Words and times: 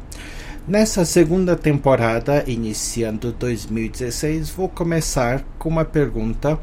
Nessa 0.67 1.05
segunda 1.05 1.55
temporada, 1.55 2.43
iniciando 2.45 3.31
2016, 3.31 4.49
vou 4.49 4.67
começar 4.67 5.45
com 5.57 5.69
uma 5.69 5.85
pergunta 5.85 6.59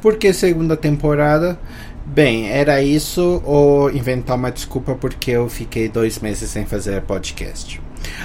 Por 0.00 0.16
que 0.16 0.32
segunda 0.32 0.76
temporada? 0.76 1.56
Bem, 2.04 2.50
era 2.50 2.82
isso 2.82 3.40
ou 3.44 3.88
inventar 3.92 4.36
uma 4.36 4.50
desculpa 4.50 4.96
porque 4.96 5.30
eu 5.30 5.48
fiquei 5.48 5.88
dois 5.88 6.18
meses 6.18 6.50
sem 6.50 6.66
fazer 6.66 7.00
podcast. 7.02 7.80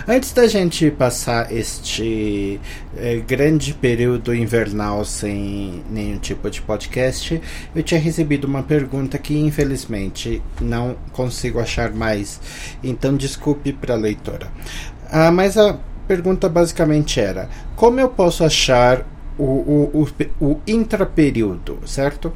Antes 0.08 0.32
da 0.32 0.48
gente 0.48 0.90
passar 0.92 1.52
este 1.52 2.60
eh, 2.96 3.22
grande 3.28 3.74
período 3.74 4.34
invernal 4.34 5.04
sem 5.04 5.84
nenhum 5.90 6.18
tipo 6.18 6.50
de 6.50 6.62
podcast, 6.62 7.42
eu 7.76 7.84
tinha 7.84 8.00
recebido 8.00 8.46
uma 8.46 8.64
pergunta 8.64 9.18
que 9.18 9.38
infelizmente 9.38 10.42
não 10.62 10.96
consigo 11.12 11.60
achar 11.60 11.92
mais, 11.92 12.40
então 12.84 13.16
desculpe 13.18 13.74
para 13.74 13.96
a 13.96 13.98
leitora. 13.98 14.48
Ah, 15.12 15.32
mas 15.32 15.58
a 15.58 15.78
pergunta 16.08 16.48
basicamente 16.48 17.20
era: 17.20 17.50
como 17.76 18.00
eu 18.00 18.10
posso 18.10 18.44
achar 18.44 19.06
o, 19.38 19.44
o, 19.44 20.08
o, 20.40 20.46
o 20.46 20.62
intraperíodo, 20.66 21.80
certo? 21.86 22.34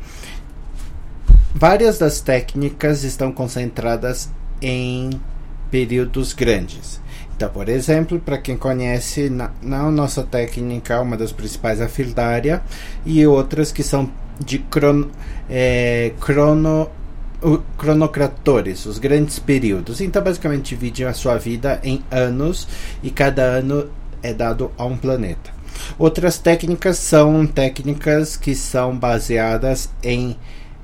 Várias 1.54 1.98
das 1.98 2.22
técnicas 2.22 3.04
estão 3.04 3.32
concentradas 3.32 4.30
em 4.62 5.10
períodos 5.70 6.34
grandes. 6.34 7.02
Então, 7.42 7.50
por 7.50 7.70
exemplo, 7.70 8.20
para 8.20 8.38
quem 8.38 8.56
conhece, 8.56 9.28
na, 9.28 9.50
na, 9.64 9.90
nossa 9.90 10.22
técnica, 10.22 11.02
uma 11.02 11.18
das 11.18 11.32
principais 11.32 11.82
é 11.82 11.86
a 11.86 11.88
fildária 11.88 12.62
e 13.04 13.26
outras 13.26 13.72
que 13.72 13.82
são 13.82 14.12
de 14.40 14.60
crono, 14.60 15.10
é, 15.50 16.12
crono 16.20 16.88
cronocratores, 17.80 18.86
os 18.86 19.00
grandes 19.00 19.40
períodos. 19.40 20.02
Então, 20.02 20.22
basicamente, 20.24 20.76
divide 20.76 21.04
a 21.04 21.14
sua 21.14 21.40
vida 21.40 21.80
em 21.84 22.04
anos 22.12 22.68
e 23.02 23.10
cada 23.10 23.42
ano 23.42 23.90
é 24.22 24.32
dado 24.36 24.72
a 24.78 24.86
um 24.86 24.96
planeta. 24.96 25.50
Outras 25.98 26.38
técnicas 26.38 27.00
são 27.00 27.48
técnicas 27.48 28.38
que 28.38 28.54
são 28.54 28.96
baseadas 28.96 29.90
em, 30.04 30.38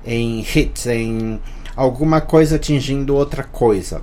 em 0.04 0.40
hits, 0.40 0.88
em 0.88 1.40
alguma 1.76 2.20
coisa 2.20 2.56
atingindo 2.56 3.16
outra 3.16 3.44
coisa. 3.44 4.02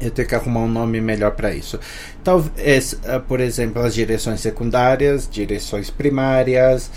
Eu 0.00 0.10
tenho 0.10 0.28
que 0.28 0.34
arrumar 0.34 0.60
um 0.60 0.68
nome 0.68 1.00
melhor 1.00 1.32
para 1.32 1.52
isso. 1.52 1.78
Talvez, 2.22 2.98
eh, 3.04 3.18
por 3.18 3.40
exemplo, 3.40 3.82
as 3.82 3.94
direções 3.94 4.40
secundárias, 4.40 5.28
direções 5.30 5.90
primárias, 5.90 6.90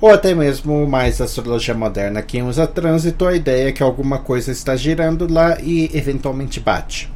ou 0.00 0.10
até 0.10 0.34
mesmo 0.34 0.86
mais 0.86 1.20
astrologia 1.20 1.74
moderna. 1.74 2.20
Quem 2.20 2.42
usa 2.42 2.66
trânsito, 2.66 3.26
a 3.26 3.34
ideia 3.34 3.68
é 3.68 3.72
que 3.72 3.82
alguma 3.82 4.18
coisa 4.18 4.52
está 4.52 4.76
girando 4.76 5.32
lá 5.32 5.58
e 5.60 5.90
eventualmente 5.94 6.60
bate. 6.60 7.10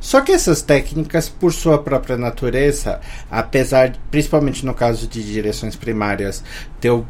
Só 0.00 0.20
que 0.20 0.32
essas 0.32 0.60
técnicas, 0.60 1.28
por 1.28 1.52
sua 1.52 1.78
própria 1.78 2.16
natureza, 2.16 3.00
apesar, 3.30 3.96
principalmente 4.10 4.66
no 4.66 4.74
caso 4.74 5.06
de 5.06 5.24
direções 5.24 5.74
primárias, 5.74 6.44
ter 6.80 6.90
o, 6.90 7.06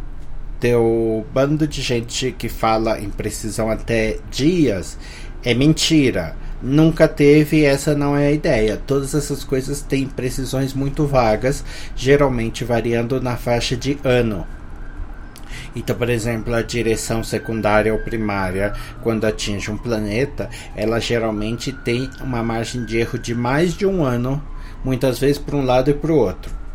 ter 0.61 0.77
o 0.77 1.25
bando 1.35 1.67
de 1.67 1.83
gente 1.83 2.31
que 2.39 2.49
fala 2.49 3.01
em 3.01 3.11
precisão 3.11 3.71
até 3.71 4.19
dias, 4.31 4.97
é 5.45 5.53
mentira 5.53 6.37
nunca 6.63 7.07
teve, 7.07 7.65
essa 7.65 7.95
não 7.95 8.17
é 8.17 8.29
a 8.29 8.33
ideia. 8.33 8.81
Todas 8.87 9.15
essas 9.15 9.45
coisas 9.45 9.83
têm 9.83 10.07
precisões 10.07 10.73
muito 10.73 11.07
vagas, 11.07 11.65
geralmente 11.95 12.65
variando 12.65 13.21
na 13.21 13.37
faixa 13.37 13.77
de 13.77 13.99
ano. 14.05 14.47
Então, 15.75 15.95
por 15.95 16.09
exemplo, 16.09 16.55
a 16.55 16.63
direção 16.63 17.23
secundária 17.23 17.93
ou 17.93 17.99
primária, 17.99 18.73
quando 19.03 19.27
atinge 19.27 19.71
um 19.71 19.77
planeta, 19.77 20.49
ela 20.75 20.99
geralmente 20.99 21.71
tem 21.71 22.09
uma 22.21 22.43
margem 22.43 22.85
de 22.85 22.97
erro 22.97 23.19
de 23.19 23.35
mais 23.35 23.75
de 23.75 23.85
um 23.85 24.03
ano, 24.03 24.43
muitas 24.83 25.19
vezes 25.19 25.39
para 25.39 25.57
um 25.57 25.65
lado 25.65 25.91
e 25.91 25.95
para 25.95 26.13
o 26.13 26.17
outro. 26.17 26.66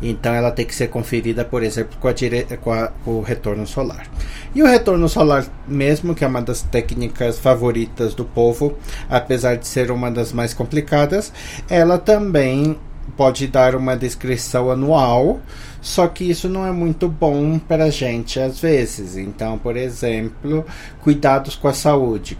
Então 0.00 0.32
ela 0.32 0.50
tem 0.50 0.64
que 0.64 0.74
ser 0.74 0.88
conferida, 0.88 1.44
por 1.44 1.62
exemplo, 1.62 1.98
com, 1.98 2.08
a 2.08 2.12
dire... 2.12 2.44
com, 2.60 2.72
a... 2.72 2.88
com 3.04 3.18
o 3.18 3.20
retorno 3.20 3.66
solar. 3.66 4.06
E 4.54 4.62
o 4.62 4.66
retorno 4.66 5.08
solar, 5.08 5.46
mesmo 5.66 6.14
que 6.14 6.24
é 6.24 6.26
uma 6.26 6.42
das 6.42 6.62
técnicas 6.62 7.38
favoritas 7.38 8.14
do 8.14 8.24
povo, 8.24 8.76
apesar 9.08 9.56
de 9.56 9.66
ser 9.66 9.90
uma 9.90 10.10
das 10.10 10.32
mais 10.32 10.54
complicadas, 10.54 11.32
ela 11.68 11.98
também 11.98 12.76
pode 13.16 13.46
dar 13.48 13.74
uma 13.74 13.96
descrição 13.96 14.70
anual, 14.70 15.40
só 15.80 16.06
que 16.06 16.24
isso 16.28 16.48
não 16.48 16.66
é 16.66 16.72
muito 16.72 17.08
bom 17.08 17.58
para 17.58 17.84
a 17.84 17.90
gente 17.90 18.38
às 18.38 18.60
vezes. 18.60 19.16
Então, 19.16 19.58
por 19.58 19.76
exemplo, 19.76 20.64
cuidados 21.02 21.56
com 21.56 21.68
a 21.68 21.72
saúde. 21.72 22.38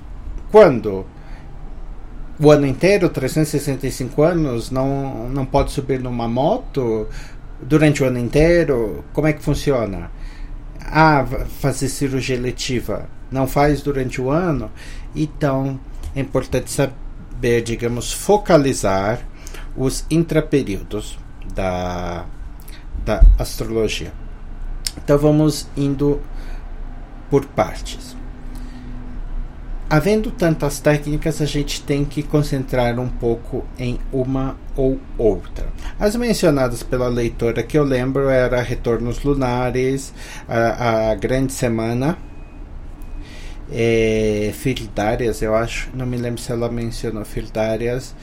Quando 0.50 1.04
o 2.40 2.50
ano 2.50 2.66
inteiro, 2.66 3.08
365 3.08 4.22
anos, 4.22 4.70
não, 4.70 5.28
não 5.28 5.44
pode 5.44 5.72
subir 5.72 6.00
numa 6.00 6.28
moto 6.28 7.06
durante 7.60 8.02
o 8.02 8.06
ano 8.06 8.19
inteiro? 8.19 9.04
Como 9.12 9.26
é 9.26 9.32
que 9.32 9.42
funciona? 9.42 10.10
Ah, 10.80 11.24
fazer 11.60 11.88
cirurgia 11.88 12.38
letiva 12.41 13.08
não 13.30 13.46
faz 13.46 13.82
durante 13.82 14.20
o 14.20 14.30
ano? 14.30 14.70
Então 15.14 15.78
é 16.14 16.20
importante 16.20 16.70
saber, 16.70 17.62
digamos, 17.62 18.12
focalizar 18.12 19.20
os 19.76 20.05
intraperíodos 20.10 21.19
da, 21.55 22.25
da 23.05 23.22
astrologia. 23.38 24.12
Então 24.96 25.19
vamos 25.19 25.69
indo 25.76 26.20
por 27.31 27.44
partes. 27.46 28.16
Havendo 29.90 30.31
tantas 30.31 30.81
técnicas, 30.81 31.40
a 31.40 31.46
gente 31.46 31.82
tem 31.82 32.05
que 32.05 32.23
concentrar 32.23 32.99
um 33.00 33.08
pouco 33.08 33.64
em 33.79 33.99
uma 34.12 34.55
ou 34.76 35.00
outra. 35.17 35.67
As 35.99 36.14
mencionadas 36.14 36.82
pela 36.82 37.08
leitora 37.08 37.62
que 37.62 37.79
eu 37.79 37.85
lembro 37.85 38.29
era 38.29 38.61
retornos 38.61 39.23
lunares, 39.25 40.12
a, 40.46 41.11
a 41.11 41.14
grande 41.14 41.55
semana, 41.55 42.19
é, 43.73 44.50
fildárias, 44.55 45.40
eu 45.40 45.55
acho, 45.55 45.88
não 45.94 46.05
me 46.05 46.19
lembro 46.19 46.41
se 46.41 46.52
ela 46.52 46.70
mencionou 46.70 47.25
fildárias 47.25 48.14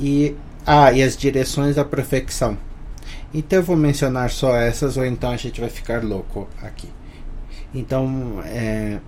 e 0.00 0.34
ah, 0.66 0.92
e 0.92 1.02
as 1.02 1.16
direções 1.16 1.76
da 1.76 1.84
perfeição. 1.84 2.58
Então 3.32 3.58
eu 3.58 3.62
vou 3.62 3.76
mencionar 3.76 4.30
só 4.30 4.56
essas 4.56 4.96
ou 4.96 5.04
então 5.04 5.30
a 5.30 5.36
gente 5.36 5.60
vai 5.60 5.70
ficar 5.70 6.02
louco 6.02 6.48
aqui. 6.62 6.88
Então, 7.74 8.40
é, 8.44 8.98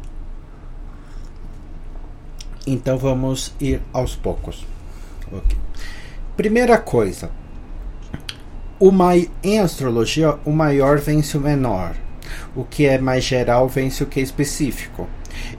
então 2.73 2.99
vamos 2.99 3.55
ir 3.61 3.81
aos 3.93 4.15
poucos. 4.15 4.67
Okay. 5.27 5.59
Primeira 6.37 6.79
coisa, 6.79 7.31
o 8.79 8.91
mai, 8.91 9.31
em 9.43 9.59
astrologia, 9.59 10.39
o 10.45 10.53
maior 10.53 10.99
vence 10.99 11.37
o 11.37 11.41
menor. 11.41 11.95
O 12.55 12.65
que 12.65 12.87
é 12.87 12.99
mais 12.99 13.25
geral 13.25 13.69
vence 13.69 14.03
o 14.03 14.07
que 14.07 14.21
é 14.21 14.23
específico. 14.23 15.09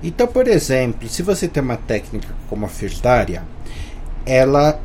Então, 0.04 0.28
por 0.28 0.48
exemplo, 0.48 1.08
se 1.08 1.22
você 1.22 1.48
tem 1.48 1.64
uma 1.64 1.78
técnica 1.78 2.30
como 2.50 2.66
a 2.66 2.70
firdária, 2.70 3.44
ela 4.26 4.80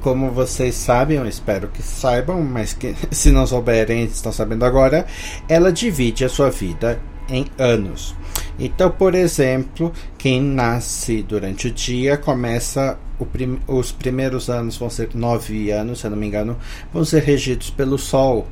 como 0.00 0.30
vocês 0.30 0.74
sabem, 0.74 1.18
eu 1.18 1.26
espero 1.26 1.68
que 1.68 1.82
saibam, 1.82 2.42
mas 2.42 2.72
que 2.72 2.94
se 3.10 3.30
não 3.30 3.46
souberem, 3.46 4.04
estão 4.04 4.32
sabendo 4.32 4.64
agora, 4.64 5.06
ela 5.48 5.72
divide 5.72 6.24
a 6.24 6.28
sua 6.28 6.50
vida 6.50 7.00
em 7.28 7.46
anos. 7.58 8.14
Então, 8.60 8.90
por 8.90 9.14
exemplo, 9.14 9.90
quem 10.18 10.40
nasce 10.42 11.22
durante 11.22 11.68
o 11.68 11.70
dia 11.70 12.18
começa 12.18 12.98
prim 13.32 13.58
os 13.66 13.90
primeiros 13.90 14.48
anos 14.48 14.76
vão 14.76 14.90
ser 14.90 15.10
nove 15.14 15.70
anos, 15.70 16.00
se 16.00 16.06
eu 16.06 16.10
não 16.10 16.18
me 16.18 16.26
engano, 16.26 16.58
vão 16.92 17.04
ser 17.04 17.22
regidos 17.22 17.70
pelo 17.70 17.98
Sol. 17.98 18.46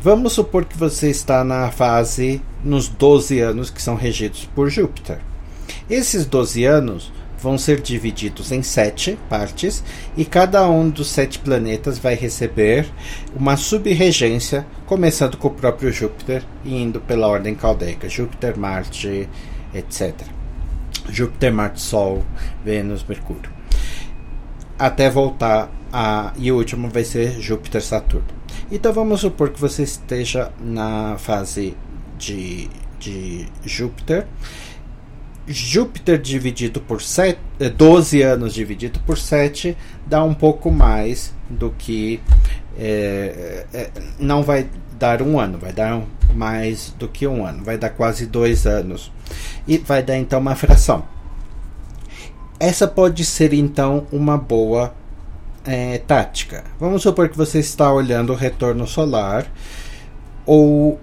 Vamos 0.00 0.32
supor 0.32 0.64
que 0.64 0.76
você 0.76 1.08
está 1.08 1.44
na 1.44 1.70
fase 1.70 2.42
nos 2.64 2.88
12 2.88 3.38
anos 3.38 3.70
que 3.70 3.80
são 3.80 3.94
regidos 3.94 4.48
por 4.54 4.68
Júpiter. 4.68 5.20
Esses 5.88 6.26
12 6.26 6.64
anos 6.64 7.12
vão 7.42 7.58
ser 7.58 7.80
divididos 7.80 8.52
em 8.52 8.62
sete 8.62 9.18
partes 9.28 9.82
e 10.16 10.24
cada 10.24 10.68
um 10.68 10.88
dos 10.88 11.08
sete 11.08 11.40
planetas 11.40 11.98
vai 11.98 12.14
receber 12.14 12.86
uma 13.34 13.56
subregência, 13.56 14.64
começando 14.86 15.36
com 15.36 15.48
o 15.48 15.50
próprio 15.50 15.92
Júpiter 15.92 16.44
e 16.64 16.80
indo 16.80 17.00
pela 17.00 17.26
ordem 17.26 17.54
caldeica: 17.54 18.08
Júpiter, 18.08 18.56
Marte, 18.56 19.28
etc. 19.74 20.14
Júpiter, 21.08 21.52
Marte, 21.52 21.80
Sol, 21.80 22.24
Vênus, 22.64 23.04
Mercúrio. 23.06 23.50
Até 24.78 25.10
voltar 25.10 25.70
a. 25.92 26.32
E 26.36 26.52
o 26.52 26.56
último 26.56 26.88
vai 26.88 27.02
ser 27.02 27.40
Júpiter, 27.40 27.82
Saturno. 27.82 28.28
Então 28.70 28.92
vamos 28.92 29.20
supor 29.20 29.50
que 29.50 29.60
você 29.60 29.82
esteja 29.82 30.52
na 30.60 31.16
fase 31.18 31.76
de, 32.18 32.70
de 32.98 33.46
Júpiter 33.64 34.26
Júpiter 35.46 36.18
dividido 36.18 36.80
por 36.80 37.02
7, 37.02 37.38
12 37.76 38.22
eh, 38.22 38.24
anos 38.24 38.54
dividido 38.54 39.00
por 39.00 39.18
7 39.18 39.76
dá 40.06 40.22
um 40.22 40.34
pouco 40.34 40.70
mais 40.70 41.34
do 41.48 41.70
que. 41.70 42.20
É, 42.78 43.66
é, 43.74 43.90
não 44.18 44.42
vai 44.42 44.68
dar 44.98 45.20
um 45.20 45.38
ano, 45.38 45.58
vai 45.58 45.72
dar 45.72 46.02
mais 46.34 46.94
do 46.98 47.06
que 47.06 47.26
um 47.26 47.44
ano, 47.44 47.62
vai 47.62 47.76
dar 47.76 47.90
quase 47.90 48.26
dois 48.26 48.66
anos. 48.66 49.12
E 49.66 49.78
vai 49.78 50.02
dar 50.02 50.16
então 50.16 50.40
uma 50.40 50.54
fração. 50.54 51.04
Essa 52.58 52.86
pode 52.86 53.24
ser 53.24 53.52
então 53.52 54.06
uma 54.12 54.38
boa 54.38 54.94
é, 55.64 55.98
tática. 55.98 56.64
Vamos 56.78 57.02
supor 57.02 57.28
que 57.28 57.36
você 57.36 57.58
está 57.58 57.92
olhando 57.92 58.32
o 58.32 58.36
retorno 58.36 58.86
solar 58.86 59.46
ou 60.46 61.00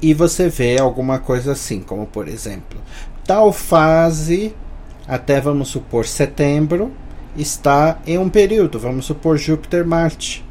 e 0.00 0.12
você 0.12 0.48
vê 0.48 0.80
alguma 0.80 1.20
coisa 1.20 1.52
assim, 1.52 1.80
como 1.80 2.06
por 2.06 2.26
exemplo, 2.26 2.80
tal 3.24 3.52
fase, 3.52 4.54
até 5.06 5.40
vamos 5.40 5.68
supor 5.68 6.06
setembro, 6.06 6.92
está 7.36 8.00
em 8.06 8.18
um 8.18 8.28
período, 8.28 8.78
vamos 8.78 9.06
supor 9.06 9.38
Júpiter-Marte. 9.38 10.44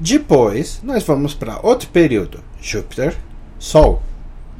Depois, 0.00 0.80
nós 0.82 1.02
vamos 1.02 1.34
para 1.34 1.58
outro 1.62 1.88
período, 1.88 2.40
Júpiter-Sol, 2.60 4.02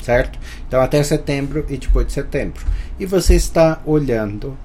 certo? 0.03 0.39
Então, 0.67 0.81
até 0.81 1.03
setembro 1.03 1.65
e 1.69 1.77
depois 1.77 2.07
de 2.09 2.13
setembro. 2.13 2.65
E 2.99 3.07
você 3.07 3.37
está 3.37 3.81
olhando 3.87 4.57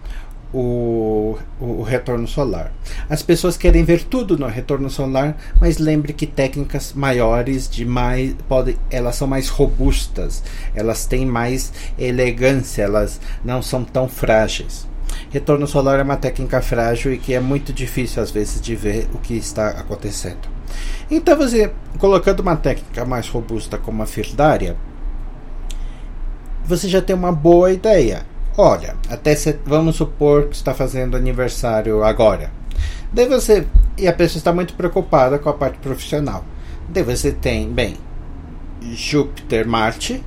o, 0.53 1.35
o, 1.59 1.81
retorno 1.81 2.27
solar. 2.27 2.71
As 3.09 3.23
pessoas 3.23 3.57
querem 3.57 3.83
ver 3.83 4.03
tudo 4.03 4.37
no 4.37 4.47
retorno 4.47 4.89
solar, 4.89 5.35
mas 5.59 5.79
lembre 5.79 6.13
que 6.13 6.27
técnicas 6.27 6.93
maiores 6.93 7.67
de 7.67 7.83
mais 7.83 8.35
podem, 8.47 8.77
elas 8.91 9.15
são 9.15 9.27
mais 9.27 9.49
robustas, 9.49 10.43
elas 10.75 11.05
têm 11.05 11.25
mais 11.25 11.73
elegância, 11.97 12.83
elas 12.83 13.19
não 13.43 13.61
são 13.61 13.83
tão 13.83 14.07
frágeis. 14.07 14.87
Retorno 15.31 15.65
solar 15.67 15.99
é 15.99 16.03
uma 16.03 16.17
técnica 16.17 16.61
frágil 16.61 17.13
e 17.13 17.17
que 17.17 17.33
é 17.33 17.39
muito 17.39 17.73
difícil 17.73 18.21
às 18.21 18.29
vezes 18.29 18.61
de 18.61 18.75
ver 18.75 19.07
o 19.13 19.17
que 19.17 19.33
está 19.33 19.69
acontecendo. 19.69 20.53
Então 21.09 21.35
você 21.35 21.71
colocando 21.97 22.41
uma 22.41 22.55
técnica 22.55 23.05
mais 23.05 23.27
robusta 23.27 23.77
como 23.77 24.03
a 24.03 24.05
firdária, 24.05 24.75
você 26.65 26.87
já 26.87 27.01
tem 27.01 27.15
uma 27.15 27.31
boa 27.31 27.71
ideia 27.71 28.25
Olha, 28.55 28.95
até 29.09 29.35
se, 29.35 29.57
vamos 29.65 29.95
supor 29.95 30.47
que 30.47 30.55
está 30.55 30.73
fazendo 30.75 31.17
aniversário 31.17 32.03
agora. 32.03 32.51
Daí 33.11 33.27
você 33.27 33.65
e 33.97 34.07
a 34.07 34.13
pessoa 34.13 34.39
está 34.39 34.53
muito 34.53 34.75
preocupada 34.75 35.39
com 35.39 35.49
a 35.49 35.53
parte 35.53 35.79
profissional. 35.79 36.45
Daí 36.87 37.01
você 37.01 37.31
tem, 37.31 37.71
bem, 37.71 37.95
Júpiter, 38.81 39.67
Marte 39.67 40.23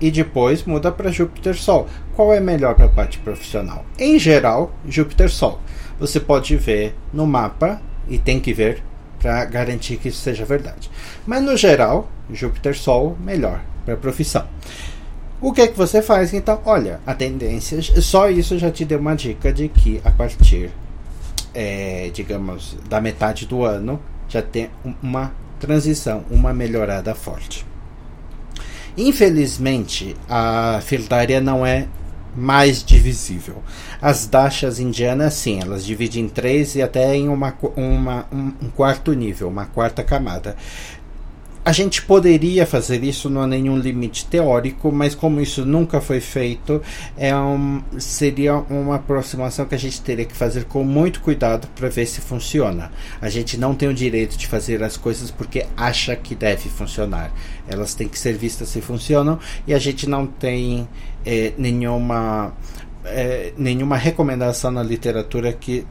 e 0.00 0.10
depois 0.10 0.64
muda 0.64 0.90
para 0.90 1.12
Júpiter, 1.12 1.56
Sol. 1.56 1.86
Qual 2.14 2.32
é 2.32 2.40
melhor 2.40 2.74
para 2.74 2.86
a 2.86 2.88
parte 2.88 3.18
profissional? 3.18 3.84
Em 3.98 4.18
geral, 4.18 4.72
Júpiter, 4.86 5.30
Sol. 5.30 5.60
Você 6.00 6.18
pode 6.18 6.56
ver 6.56 6.96
no 7.12 7.26
mapa 7.26 7.80
e 8.08 8.18
tem 8.18 8.40
que 8.40 8.52
ver 8.52 8.82
para 9.20 9.44
garantir 9.44 9.96
que 9.96 10.08
isso 10.08 10.20
seja 10.20 10.44
verdade. 10.44 10.90
Mas 11.26 11.42
no 11.42 11.56
geral, 11.56 12.08
Júpiter, 12.32 12.76
Sol 12.76 13.16
melhor 13.20 13.60
para 13.84 13.94
a 13.94 13.96
profissão. 13.96 14.46
O 15.40 15.52
que 15.52 15.60
é 15.60 15.68
que 15.68 15.76
você 15.76 16.02
faz? 16.02 16.34
Então, 16.34 16.60
olha, 16.64 17.00
a 17.06 17.14
tendência, 17.14 17.80
só 18.02 18.28
isso 18.28 18.58
já 18.58 18.70
te 18.70 18.84
deu 18.84 18.98
uma 18.98 19.14
dica 19.14 19.52
de 19.52 19.68
que 19.68 20.00
a 20.04 20.10
partir, 20.10 20.70
é, 21.54 22.10
digamos, 22.12 22.76
da 22.88 23.00
metade 23.00 23.46
do 23.46 23.64
ano, 23.64 24.00
já 24.28 24.42
tem 24.42 24.68
uma 25.00 25.32
transição, 25.60 26.24
uma 26.28 26.52
melhorada 26.52 27.14
forte. 27.14 27.64
Infelizmente, 28.96 30.16
a 30.28 30.80
fildária 30.82 31.40
não 31.40 31.64
é 31.64 31.86
mais 32.36 32.84
divisível. 32.84 33.62
As 34.00 34.26
dashas 34.26 34.78
indianas, 34.78 35.34
sim, 35.34 35.60
elas 35.60 35.84
dividem 35.84 36.24
em 36.24 36.28
três 36.28 36.74
e 36.74 36.82
até 36.82 37.14
em 37.14 37.28
uma, 37.28 37.56
uma, 37.76 38.26
um, 38.32 38.52
um 38.62 38.70
quarto 38.70 39.12
nível, 39.12 39.48
uma 39.48 39.66
quarta 39.66 40.02
camada. 40.02 40.56
A 41.68 41.72
gente 41.72 42.00
poderia 42.00 42.64
fazer 42.64 43.04
isso, 43.04 43.28
não 43.28 43.42
há 43.42 43.46
nenhum 43.46 43.76
limite 43.76 44.24
teórico, 44.24 44.90
mas 44.90 45.14
como 45.14 45.38
isso 45.38 45.66
nunca 45.66 46.00
foi 46.00 46.18
feito, 46.18 46.80
é 47.14 47.36
um, 47.36 47.82
seria 47.98 48.54
uma 48.54 48.94
aproximação 48.94 49.66
que 49.66 49.74
a 49.74 49.78
gente 49.78 50.00
teria 50.00 50.24
que 50.24 50.34
fazer 50.34 50.64
com 50.64 50.82
muito 50.82 51.20
cuidado 51.20 51.68
para 51.76 51.90
ver 51.90 52.06
se 52.06 52.22
funciona. 52.22 52.90
A 53.20 53.28
gente 53.28 53.58
não 53.58 53.74
tem 53.74 53.86
o 53.86 53.92
direito 53.92 54.38
de 54.38 54.46
fazer 54.46 54.82
as 54.82 54.96
coisas 54.96 55.30
porque 55.30 55.66
acha 55.76 56.16
que 56.16 56.34
deve 56.34 56.70
funcionar. 56.70 57.30
Elas 57.68 57.94
têm 57.94 58.08
que 58.08 58.18
ser 58.18 58.32
vistas 58.32 58.70
se 58.70 58.80
funcionam 58.80 59.38
e 59.66 59.74
a 59.74 59.78
gente 59.78 60.08
não 60.08 60.26
tem 60.26 60.88
é, 61.22 61.52
nenhuma, 61.58 62.50
é, 63.04 63.52
nenhuma 63.58 63.98
recomendação 63.98 64.70
na 64.70 64.82
literatura 64.82 65.52
que 65.52 65.86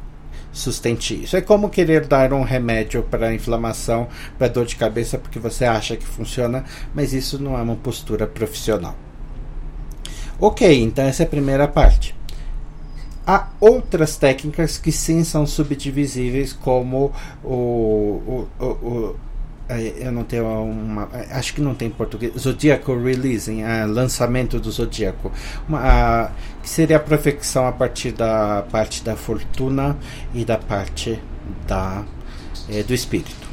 sustente 0.51 1.23
isso. 1.23 1.37
É 1.37 1.41
como 1.41 1.69
querer 1.69 2.05
dar 2.05 2.33
um 2.33 2.43
remédio 2.43 3.03
para 3.03 3.33
inflamação, 3.33 4.07
para 4.37 4.47
dor 4.47 4.65
de 4.65 4.75
cabeça, 4.75 5.17
porque 5.17 5.39
você 5.39 5.65
acha 5.65 5.95
que 5.95 6.05
funciona, 6.05 6.63
mas 6.93 7.13
isso 7.13 7.41
não 7.41 7.57
é 7.57 7.61
uma 7.61 7.75
postura 7.75 8.25
profissional. 8.25 8.95
Ok, 10.39 10.83
então 10.83 11.05
essa 11.05 11.23
é 11.23 11.25
a 11.25 11.29
primeira 11.29 11.67
parte. 11.67 12.15
Há 13.25 13.49
outras 13.59 14.15
técnicas 14.15 14.77
que 14.77 14.91
sim 14.91 15.23
são 15.23 15.45
subdivisíveis, 15.45 16.53
como 16.53 17.11
o, 17.43 18.47
o, 18.57 18.65
o, 18.65 19.15
eu 19.69 20.11
não 20.11 20.23
tenho 20.23 20.45
uma. 20.45 21.09
Acho 21.31 21.53
que 21.53 21.61
não 21.61 21.75
tem 21.75 21.89
em 21.89 21.91
português. 21.91 22.33
Zodíaco 22.37 22.97
Releasing, 22.97 23.63
uh, 23.63 23.87
lançamento 23.87 24.59
do 24.59 24.71
Zodíaco. 24.71 25.31
Uma, 25.67 26.31
que 26.61 26.69
seria 26.69 26.97
a 26.97 26.99
perfeição 26.99 27.67
a 27.67 27.71
partir 27.71 28.11
da 28.11 28.63
parte 28.71 29.03
da 29.03 29.15
fortuna 29.15 29.97
e 30.33 30.45
da 30.45 30.57
parte 30.57 31.19
da, 31.67 32.03
do 32.87 32.93
espírito. 32.93 33.47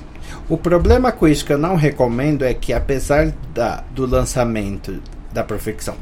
O 0.49 0.59
problema 0.59 1.11
com 1.11 1.27
isso 1.27 1.45
que 1.45 1.53
eu 1.53 1.59
não 1.59 1.75
recomendo 1.75 2.45
é 2.45 2.53
que, 2.53 2.73
apesar 2.73 3.33
da, 3.55 3.83
do 3.93 4.07
lançamento 4.07 5.03
da 5.33 5.43
perfeição, 5.43 5.97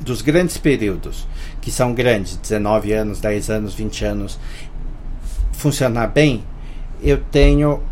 dos 0.00 0.22
grandes 0.22 0.56
períodos, 0.56 1.26
que 1.60 1.70
são 1.70 1.92
grandes 1.92 2.36
19 2.36 2.92
anos, 2.92 3.20
10 3.20 3.50
anos, 3.50 3.74
20 3.74 4.04
anos 4.04 4.38
funcionar 5.52 6.06
bem, 6.06 6.44
eu 7.02 7.18
tenho 7.18 7.82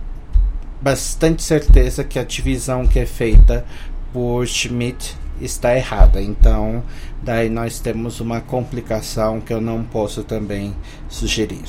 bastante 0.80 1.42
certeza 1.42 2.04
que 2.04 2.18
a 2.18 2.25
divisão 2.25 2.87
que 2.87 2.99
é 2.99 3.06
feita 3.06 3.64
por 4.12 4.47
Schmidt 4.47 5.16
está 5.40 5.76
errada. 5.76 6.21
Então, 6.21 6.83
daí 7.23 7.49
nós 7.49 7.78
temos 7.78 8.21
uma 8.21 8.40
complicação 8.40 9.40
que 9.40 9.52
eu 9.52 9.61
não 9.61 9.83
posso 9.83 10.25
também 10.25 10.75
sugerir. 11.09 11.64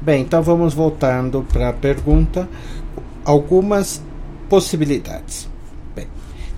Bem, 0.00 0.22
então 0.22 0.42
vamos 0.42 0.74
voltando 0.74 1.46
para 1.52 1.68
a 1.68 1.72
pergunta. 1.72 2.48
Algumas 3.24 4.02
possibilidades. 4.48 5.48
Bem, 5.94 6.06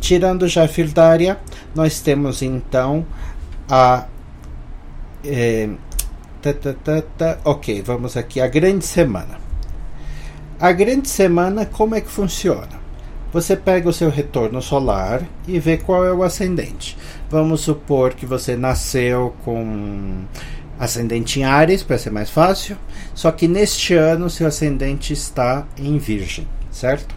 tirando 0.00 0.48
já 0.48 0.64
a 0.64 0.68
Fildária, 0.68 1.38
nós 1.74 2.00
temos 2.00 2.42
então 2.42 3.06
a. 3.68 4.06
Eh, 5.24 5.68
ok, 7.44 7.82
vamos 7.82 8.16
aqui. 8.16 8.40
A 8.40 8.46
grande 8.46 8.84
semana. 8.84 9.45
A 10.58 10.72
grande 10.72 11.10
semana, 11.10 11.66
como 11.66 11.94
é 11.94 12.00
que 12.00 12.08
funciona? 12.10 12.80
Você 13.30 13.54
pega 13.54 13.90
o 13.90 13.92
seu 13.92 14.08
retorno 14.08 14.62
solar 14.62 15.22
e 15.46 15.60
vê 15.60 15.76
qual 15.76 16.02
é 16.02 16.10
o 16.10 16.22
ascendente. 16.22 16.96
Vamos 17.28 17.60
supor 17.60 18.14
que 18.14 18.24
você 18.24 18.56
nasceu 18.56 19.34
com 19.44 20.24
ascendente 20.78 21.40
em 21.40 21.44
Ares, 21.44 21.82
para 21.82 21.98
ser 21.98 22.08
mais 22.08 22.30
fácil. 22.30 22.78
Só 23.14 23.30
que 23.32 23.46
neste 23.46 23.92
ano 23.92 24.30
seu 24.30 24.46
ascendente 24.46 25.12
está 25.12 25.66
em 25.76 25.98
Virgem, 25.98 26.48
certo? 26.70 27.14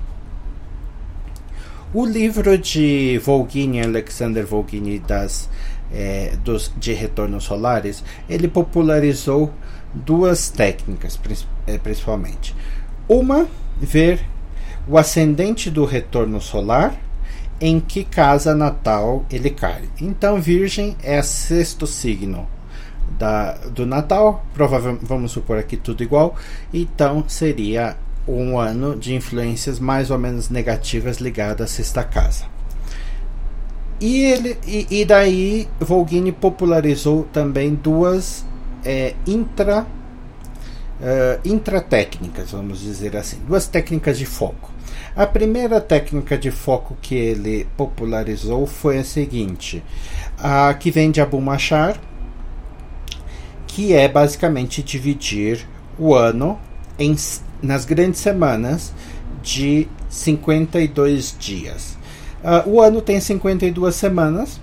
O 1.93 2.05
livro 2.05 2.58
de 2.58 3.22
Volgini, 3.24 3.81
Alexander 3.81 4.46
Volgini, 4.46 5.00
das, 5.00 5.50
é, 5.93 6.34
dos, 6.43 6.74
de 6.75 6.91
retornos 6.91 7.46
solares, 7.46 8.03
ele 8.29 8.50
popularizou 8.50 9.53
duas 9.93 10.50
técnicas, 10.50 11.17
é, 11.65 11.77
principalmente. 11.77 12.53
Uma, 13.09 13.47
ver 13.81 14.21
o 14.87 14.97
ascendente 14.97 15.69
do 15.69 15.83
retorno 15.83 16.39
solar 16.39 16.95
em 17.59 17.79
que 17.79 18.03
casa 18.03 18.55
natal 18.55 19.25
ele 19.31 19.49
cai. 19.49 19.83
Então, 19.99 20.39
Virgem 20.39 20.95
é 21.03 21.21
sexto 21.21 21.85
signo 21.85 22.47
da, 23.17 23.53
do 23.53 23.85
Natal, 23.85 24.45
provavelmente 24.53 25.05
vamos 25.05 25.31
supor 25.31 25.57
aqui 25.57 25.75
tudo 25.75 26.03
igual, 26.03 26.35
então 26.73 27.25
seria 27.27 27.97
um 28.27 28.57
ano 28.57 28.95
de 28.95 29.15
influências 29.15 29.79
mais 29.79 30.11
ou 30.11 30.17
menos 30.17 30.49
negativas 30.49 31.17
ligadas 31.17 31.71
à 31.71 31.73
sexta 31.73 32.03
casa. 32.03 32.45
E, 33.99 34.23
ele, 34.23 34.57
e, 34.65 35.01
e 35.01 35.05
daí 35.05 35.67
Volgini 35.79 36.31
popularizou 36.31 37.27
também 37.33 37.75
duas 37.75 38.45
é, 38.85 39.13
intra, 39.27 39.85
uh, 41.00 41.39
intratécnicas, 41.48 42.51
vamos 42.51 42.82
dizer 42.82 43.15
assim, 43.15 43.39
duas 43.48 43.68
técnicas 43.68 44.18
de 44.18 44.25
foco. 44.25 44.72
A 45.15 45.25
primeira 45.25 45.82
técnica 45.82 46.38
de 46.38 46.51
foco 46.51 46.98
que 47.01 47.15
ele 47.15 47.68
popularizou 47.75 48.65
foi 48.65 49.00
a 49.00 49.03
seguinte, 49.03 49.84
a 50.38 50.74
que 50.74 50.91
vem 50.91 51.12
de 51.12 51.22
Abu 51.22 51.41
Machar, 51.41 52.00
que 53.68 53.94
é 53.94 54.08
basicamente 54.08 54.82
dividir 54.84 55.68
o 55.98 56.13
ano 56.15 56.60
em, 56.98 57.15
nas 57.62 57.86
grandes 57.86 58.20
semanas 58.20 58.94
de 59.41 59.88
52 60.10 61.36
dias. 61.39 61.98
Uh, 62.44 62.70
o 62.70 62.82
ano 62.82 63.01
tem 63.01 63.20
52 63.20 63.96
semanas, 63.96 64.60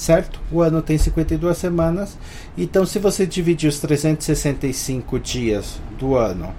certo? 0.00 0.40
O 0.50 0.62
ano 0.62 0.80
tem 0.80 0.96
52 0.96 1.58
semanas, 1.58 2.16
então 2.56 2.86
se 2.86 2.98
você 2.98 3.26
dividir 3.26 3.68
os 3.68 3.78
365 3.80 5.20
dias 5.20 5.78
do 5.98 6.16
ano, 6.16 6.54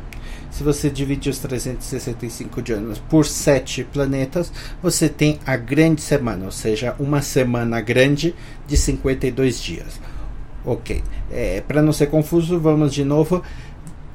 se 0.52 0.64
você 0.64 0.92
dividir 0.92 1.32
os 1.32 1.40
365 1.40 2.62
dias 2.62 3.00
por 3.10 3.26
7 3.26 3.84
planetas, 3.86 4.54
você 4.80 5.10
tem 5.10 5.40
a 5.44 5.58
grande 5.58 6.02
semana, 6.02 6.46
ou 6.46 6.52
seja, 6.52 6.96
uma 7.00 7.24
semana 7.24 7.82
grande 7.82 8.36
de 8.68 8.78
52 8.78 9.60
dias. 9.60 10.00
Ok. 10.64 11.02
É, 11.32 11.62
Para 11.62 11.82
não 11.82 11.92
ser 11.92 12.08
confuso, 12.08 12.60
vamos 12.60 12.94
de 12.94 13.04
novo. 13.04 13.42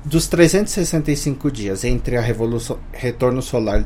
Dos 0.04 0.28
365 0.28 1.50
dias 1.50 1.82
entre 1.82 2.16
a 2.16 2.20
revolução, 2.20 2.78
retorno 2.92 3.42
solar 3.42 3.84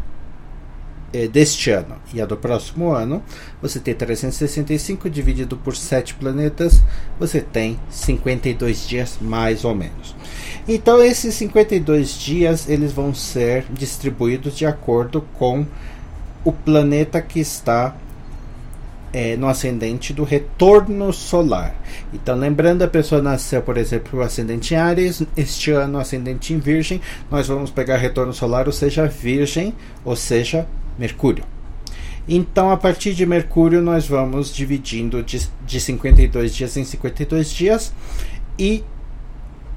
é, 1.12 1.26
deste 1.26 1.70
ano 1.70 1.96
e 2.12 2.20
a 2.20 2.26
do 2.26 2.36
próximo 2.36 2.92
ano, 2.92 3.22
você 3.60 3.80
tem 3.80 3.94
365 3.94 5.10
dividido 5.10 5.56
por 5.56 5.76
7 5.76 6.14
planetas, 6.14 6.82
você 7.18 7.40
tem 7.40 7.78
52 7.90 8.88
dias 8.88 9.18
mais 9.20 9.64
ou 9.64 9.74
menos. 9.74 10.14
Então 10.68 11.02
esses 11.02 11.34
52 11.34 12.18
dias 12.18 12.68
eles 12.68 12.92
vão 12.92 13.14
ser 13.14 13.64
distribuídos 13.70 14.56
de 14.56 14.66
acordo 14.66 15.22
com 15.34 15.66
o 16.44 16.52
planeta 16.52 17.20
que 17.20 17.40
está 17.40 17.96
é, 19.12 19.36
no 19.36 19.48
ascendente 19.48 20.12
do 20.12 20.24
retorno 20.24 21.12
solar. 21.12 21.74
Então, 22.12 22.36
lembrando, 22.36 22.82
a 22.82 22.88
pessoa 22.88 23.20
nasceu, 23.20 23.60
por 23.60 23.76
exemplo, 23.76 24.20
o 24.20 24.22
ascendente 24.22 24.74
em 24.74 24.76
Ares, 24.76 25.22
este 25.36 25.70
ano 25.72 25.98
ascendente 25.98 26.54
em 26.54 26.58
Virgem, 26.58 27.00
nós 27.30 27.48
vamos 27.48 27.70
pegar 27.70 27.96
retorno 27.96 28.32
solar, 28.32 28.66
ou 28.66 28.72
seja, 28.72 29.06
Virgem, 29.06 29.74
ou 30.04 30.14
seja, 30.14 30.66
Mercúrio. 31.00 31.44
Então, 32.28 32.70
a 32.70 32.76
partir 32.76 33.14
de 33.14 33.24
Mercúrio, 33.24 33.80
nós 33.80 34.06
vamos 34.06 34.54
dividindo 34.54 35.22
de, 35.22 35.48
de 35.66 35.80
52 35.80 36.54
dias 36.54 36.76
em 36.76 36.84
52 36.84 37.50
dias 37.50 37.92
e 38.58 38.84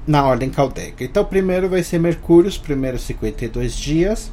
na 0.06 0.22
ordem 0.26 0.50
caldeica. 0.50 1.02
Então, 1.02 1.24
primeiro 1.24 1.66
vai 1.66 1.82
ser 1.82 1.98
Mercúrio, 1.98 2.48
os 2.48 2.58
primeiros 2.58 3.00
52 3.04 3.74
dias, 3.74 4.30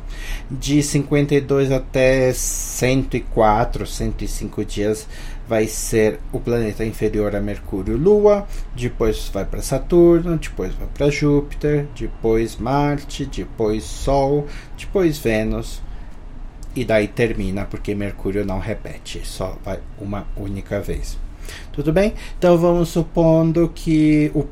de 0.51 0.83
52 0.83 1.71
até 1.71 2.33
104, 2.33 3.87
105 3.87 4.65
dias 4.65 5.07
vai 5.47 5.67
ser 5.67 6.19
o 6.31 6.39
planeta 6.39 6.85
inferior 6.85 7.33
a 7.35 7.41
Mercúrio, 7.41 7.97
Lua, 7.97 8.45
depois 8.75 9.29
vai 9.33 9.45
para 9.45 9.61
Saturno, 9.61 10.37
depois 10.37 10.73
vai 10.75 10.87
para 10.93 11.09
Júpiter, 11.09 11.87
depois 11.97 12.57
Marte, 12.57 13.25
depois 13.25 13.83
Sol, 13.83 14.45
depois 14.77 15.17
Vênus 15.17 15.81
e 16.75 16.85
daí 16.85 17.07
termina 17.07 17.65
porque 17.65 17.93
Mercúrio 17.93 18.45
não 18.45 18.59
repete, 18.59 19.21
só 19.23 19.57
vai 19.63 19.79
uma 19.99 20.27
única 20.35 20.79
vez. 20.79 21.17
Tudo 21.73 21.91
bem? 21.91 22.13
Então 22.37 22.57
vamos 22.57 22.89
supondo 22.89 23.71
que 23.73 24.31
o 24.33 24.45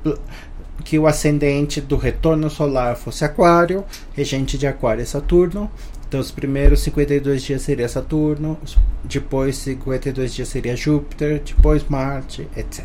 que 0.84 0.98
o 0.98 1.08
ascendente 1.08 1.82
do 1.82 1.98
retorno 1.98 2.50
solar 2.50 2.96
fosse 2.96 3.26
Aquário, 3.26 3.84
regente 4.14 4.58
de 4.58 4.66
Aquário 4.66 5.02
é 5.02 5.06
Saturno. 5.06 5.70
Então, 6.08 6.20
os 6.20 6.32
primeiros 6.32 6.80
52 6.82 7.44
dias 7.44 7.62
seria 7.62 7.88
Saturno, 7.88 8.58
depois 9.04 9.58
52 9.58 10.34
dias 10.34 10.48
seria 10.48 10.76
Júpiter, 10.76 11.40
depois 11.46 11.88
Marte, 11.88 12.48
etc. 12.58 12.84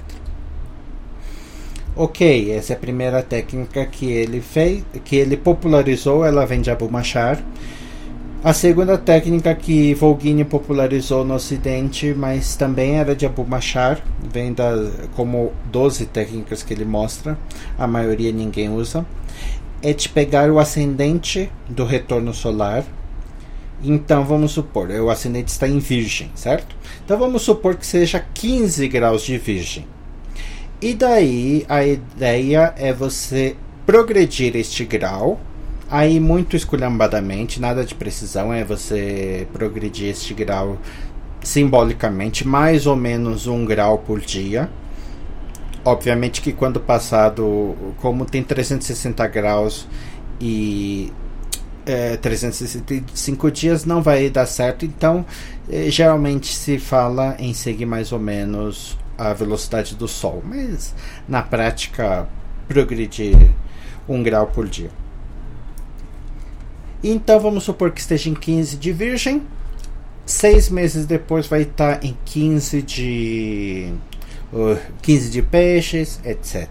Ok, 1.96 2.52
essa 2.52 2.74
é 2.74 2.76
a 2.76 2.78
primeira 2.78 3.22
técnica 3.22 3.86
que 3.86 4.10
ele 4.10 4.42
fez, 4.42 4.84
que 5.04 5.16
ele 5.16 5.38
popularizou, 5.38 6.22
ela 6.24 6.44
vem 6.44 6.60
de 6.60 6.70
Abu 6.70 6.90
Machar. 6.90 7.42
A 8.44 8.52
segunda 8.52 8.98
técnica 8.98 9.54
que 9.54 9.94
Volgini 9.94 10.44
popularizou 10.44 11.24
no 11.24 11.32
Ocidente, 11.32 12.12
mas 12.12 12.56
também 12.56 12.98
era 12.98 13.16
de 13.16 13.24
Abu 13.24 13.42
Machar, 13.46 14.04
vem 14.30 14.52
da, 14.52 14.70
como 15.16 15.50
12 15.72 16.04
técnicas 16.04 16.62
que 16.62 16.74
ele 16.74 16.84
mostra, 16.84 17.38
a 17.78 17.86
maioria 17.86 18.30
ninguém 18.30 18.68
usa, 18.68 19.06
é 19.80 19.94
de 19.94 20.10
pegar 20.10 20.50
o 20.50 20.58
ascendente 20.58 21.50
do 21.70 21.86
retorno 21.86 22.34
solar. 22.34 22.84
Então 23.82 24.26
vamos 24.26 24.52
supor, 24.52 24.90
o 24.90 25.08
ascendente 25.08 25.50
está 25.50 25.66
em 25.66 25.78
Virgem, 25.78 26.30
certo? 26.34 26.76
Então 27.02 27.18
vamos 27.18 27.40
supor 27.40 27.76
que 27.76 27.86
seja 27.86 28.22
15 28.34 28.86
graus 28.88 29.22
de 29.22 29.38
Virgem. 29.38 29.86
E 30.82 30.92
daí 30.92 31.64
a 31.66 31.82
ideia 31.82 32.74
é 32.76 32.92
você 32.92 33.56
progredir 33.86 34.54
este 34.54 34.84
grau 34.84 35.40
Aí, 35.94 36.18
muito 36.18 36.56
esculhambadamente, 36.56 37.60
nada 37.60 37.84
de 37.84 37.94
precisão, 37.94 38.52
é 38.52 38.64
você 38.64 39.46
progredir 39.52 40.08
este 40.08 40.34
grau 40.34 40.76
simbolicamente, 41.40 42.44
mais 42.44 42.84
ou 42.84 42.96
menos 42.96 43.46
um 43.46 43.64
grau 43.64 43.98
por 43.98 44.20
dia. 44.20 44.68
Obviamente 45.84 46.42
que 46.42 46.52
quando 46.52 46.80
passado, 46.80 47.76
como 48.00 48.24
tem 48.24 48.42
360 48.42 49.24
graus 49.28 49.86
e 50.40 51.12
é, 51.86 52.16
365 52.16 53.48
dias, 53.52 53.84
não 53.84 54.02
vai 54.02 54.28
dar 54.28 54.46
certo. 54.46 54.84
Então, 54.84 55.24
é, 55.70 55.88
geralmente 55.92 56.52
se 56.52 56.76
fala 56.76 57.36
em 57.38 57.54
seguir 57.54 57.86
mais 57.86 58.10
ou 58.10 58.18
menos 58.18 58.98
a 59.16 59.32
velocidade 59.32 59.94
do 59.94 60.08
Sol, 60.08 60.42
mas 60.44 60.92
na 61.28 61.40
prática, 61.40 62.26
progredir 62.66 63.36
um 64.08 64.24
grau 64.24 64.48
por 64.48 64.66
dia. 64.66 65.03
Então 67.06 67.38
vamos 67.38 67.64
supor 67.64 67.90
que 67.90 68.00
esteja 68.00 68.30
em 68.30 68.34
15 68.34 68.78
de 68.78 68.90
Virgem. 68.90 69.42
Seis 70.24 70.70
meses 70.70 71.04
depois 71.04 71.46
vai 71.46 71.60
estar 71.60 72.02
em 72.02 72.16
15 72.24 72.80
de. 72.80 73.92
Uh, 74.50 74.78
15 75.02 75.28
de 75.28 75.42
Peixes, 75.42 76.18
etc. 76.24 76.66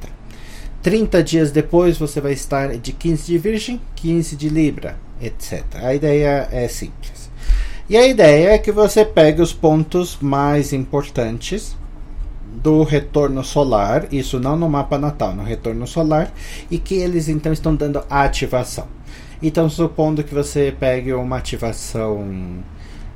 30 0.81 1.21
dias 1.21 1.51
depois 1.51 1.99
você 1.99 2.19
vai 2.19 2.33
estar 2.33 2.75
de 2.77 2.91
15 2.91 3.25
de 3.27 3.37
Virgem, 3.37 3.79
15 3.95 4.35
de 4.35 4.49
Libra, 4.49 4.97
etc. 5.21 5.63
A 5.75 5.93
ideia 5.93 6.47
é 6.51 6.67
simples. 6.67 7.29
E 7.87 7.95
a 7.95 8.07
ideia 8.07 8.53
é 8.53 8.57
que 8.57 8.71
você 8.71 9.05
pegue 9.05 9.39
os 9.39 9.53
pontos 9.53 10.17
mais 10.19 10.73
importantes 10.73 11.77
do 12.43 12.81
retorno 12.81 13.43
solar, 13.43 14.07
isso 14.11 14.39
não 14.39 14.55
no 14.55 14.67
mapa 14.67 14.97
natal, 14.97 15.35
no 15.35 15.43
retorno 15.43 15.85
solar, 15.85 16.33
e 16.71 16.79
que 16.79 16.95
eles 16.95 17.29
então 17.29 17.53
estão 17.53 17.75
dando 17.75 18.03
ativação. 18.09 18.87
Então, 19.43 19.69
supondo 19.69 20.23
que 20.23 20.33
você 20.33 20.73
pegue 20.79 21.13
uma 21.13 21.37
ativação, 21.37 22.63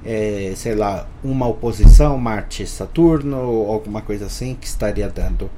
é, 0.05 0.51
sei 0.55 0.75
lá, 0.75 1.07
uma 1.23 1.47
oposição 1.47 2.17
Marte-Saturno, 2.17 3.37
alguma 3.71 4.01
coisa 4.01 4.25
assim, 4.25 4.53
que 4.53 4.67
estaria 4.67 5.07
dando 5.09 5.49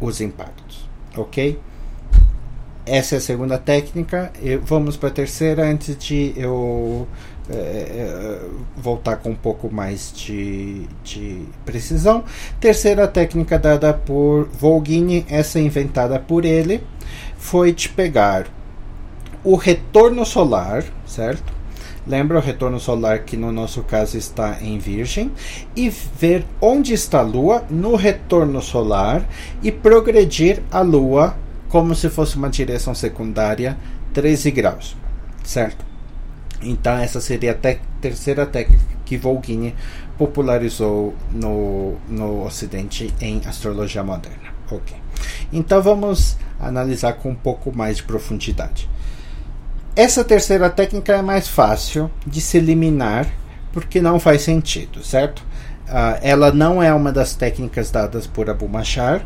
os 0.00 0.20
impactos, 0.20 0.88
ok? 1.16 1.58
essa 2.86 3.16
é 3.16 3.18
a 3.18 3.20
segunda 3.20 3.58
técnica. 3.58 4.32
Vamos 4.62 4.96
para 4.96 5.08
a 5.08 5.12
terceira 5.12 5.68
antes 5.68 5.98
de 5.98 6.32
eu 6.36 7.06
é, 7.50 7.54
é, 7.54 8.40
voltar 8.76 9.16
com 9.16 9.30
um 9.30 9.34
pouco 9.34 9.72
mais 9.72 10.12
de, 10.14 10.86
de 11.02 11.42
precisão. 11.64 12.24
Terceira 12.60 13.08
técnica 13.08 13.58
dada 13.58 13.92
por 13.92 14.48
Volgini, 14.48 15.26
essa 15.28 15.58
inventada 15.58 16.18
por 16.20 16.44
ele, 16.44 16.80
foi 17.36 17.72
de 17.72 17.88
pegar 17.88 18.46
o 19.46 19.54
retorno 19.54 20.26
solar, 20.26 20.84
certo? 21.06 21.54
Lembra 22.04 22.38
o 22.38 22.42
retorno 22.42 22.80
solar 22.80 23.20
que 23.20 23.36
no 23.36 23.52
nosso 23.52 23.80
caso 23.84 24.18
está 24.18 24.58
em 24.60 24.76
Virgem 24.76 25.30
e 25.76 25.88
ver 25.88 26.44
onde 26.60 26.92
está 26.92 27.20
a 27.20 27.22
Lua 27.22 27.64
no 27.70 27.94
retorno 27.94 28.60
solar 28.60 29.24
e 29.62 29.70
progredir 29.70 30.64
a 30.68 30.80
Lua 30.80 31.36
como 31.68 31.94
se 31.94 32.10
fosse 32.10 32.36
uma 32.36 32.50
direção 32.50 32.92
secundária 32.92 33.78
13 34.12 34.50
graus, 34.50 34.96
certo? 35.44 35.84
Então 36.60 36.96
essa 36.98 37.20
seria 37.20 37.52
a 37.52 37.54
te 37.54 37.78
terceira 38.00 38.46
técnica 38.46 38.84
que 39.04 39.16
Volgini 39.16 39.76
popularizou 40.18 41.14
no, 41.30 41.94
no 42.08 42.44
Ocidente 42.44 43.14
em 43.20 43.40
astrologia 43.46 44.02
moderna. 44.02 44.54
Ok. 44.72 44.96
Então 45.52 45.80
vamos 45.80 46.36
analisar 46.58 47.12
com 47.12 47.30
um 47.30 47.34
pouco 47.34 47.72
mais 47.72 47.98
de 47.98 48.02
profundidade. 48.02 48.88
Essa 49.96 50.22
terceira 50.22 50.68
técnica 50.68 51.14
é 51.14 51.22
mais 51.22 51.48
fácil 51.48 52.10
de 52.26 52.38
se 52.38 52.58
eliminar 52.58 53.26
porque 53.72 53.98
não 53.98 54.20
faz 54.20 54.42
sentido, 54.42 55.02
certo? 55.02 55.40
Uh, 55.88 56.20
ela 56.20 56.52
não 56.52 56.82
é 56.82 56.92
uma 56.92 57.10
das 57.10 57.34
técnicas 57.34 57.90
dadas 57.90 58.26
por 58.26 58.50
Abu 58.50 58.68
Machar, 58.68 59.24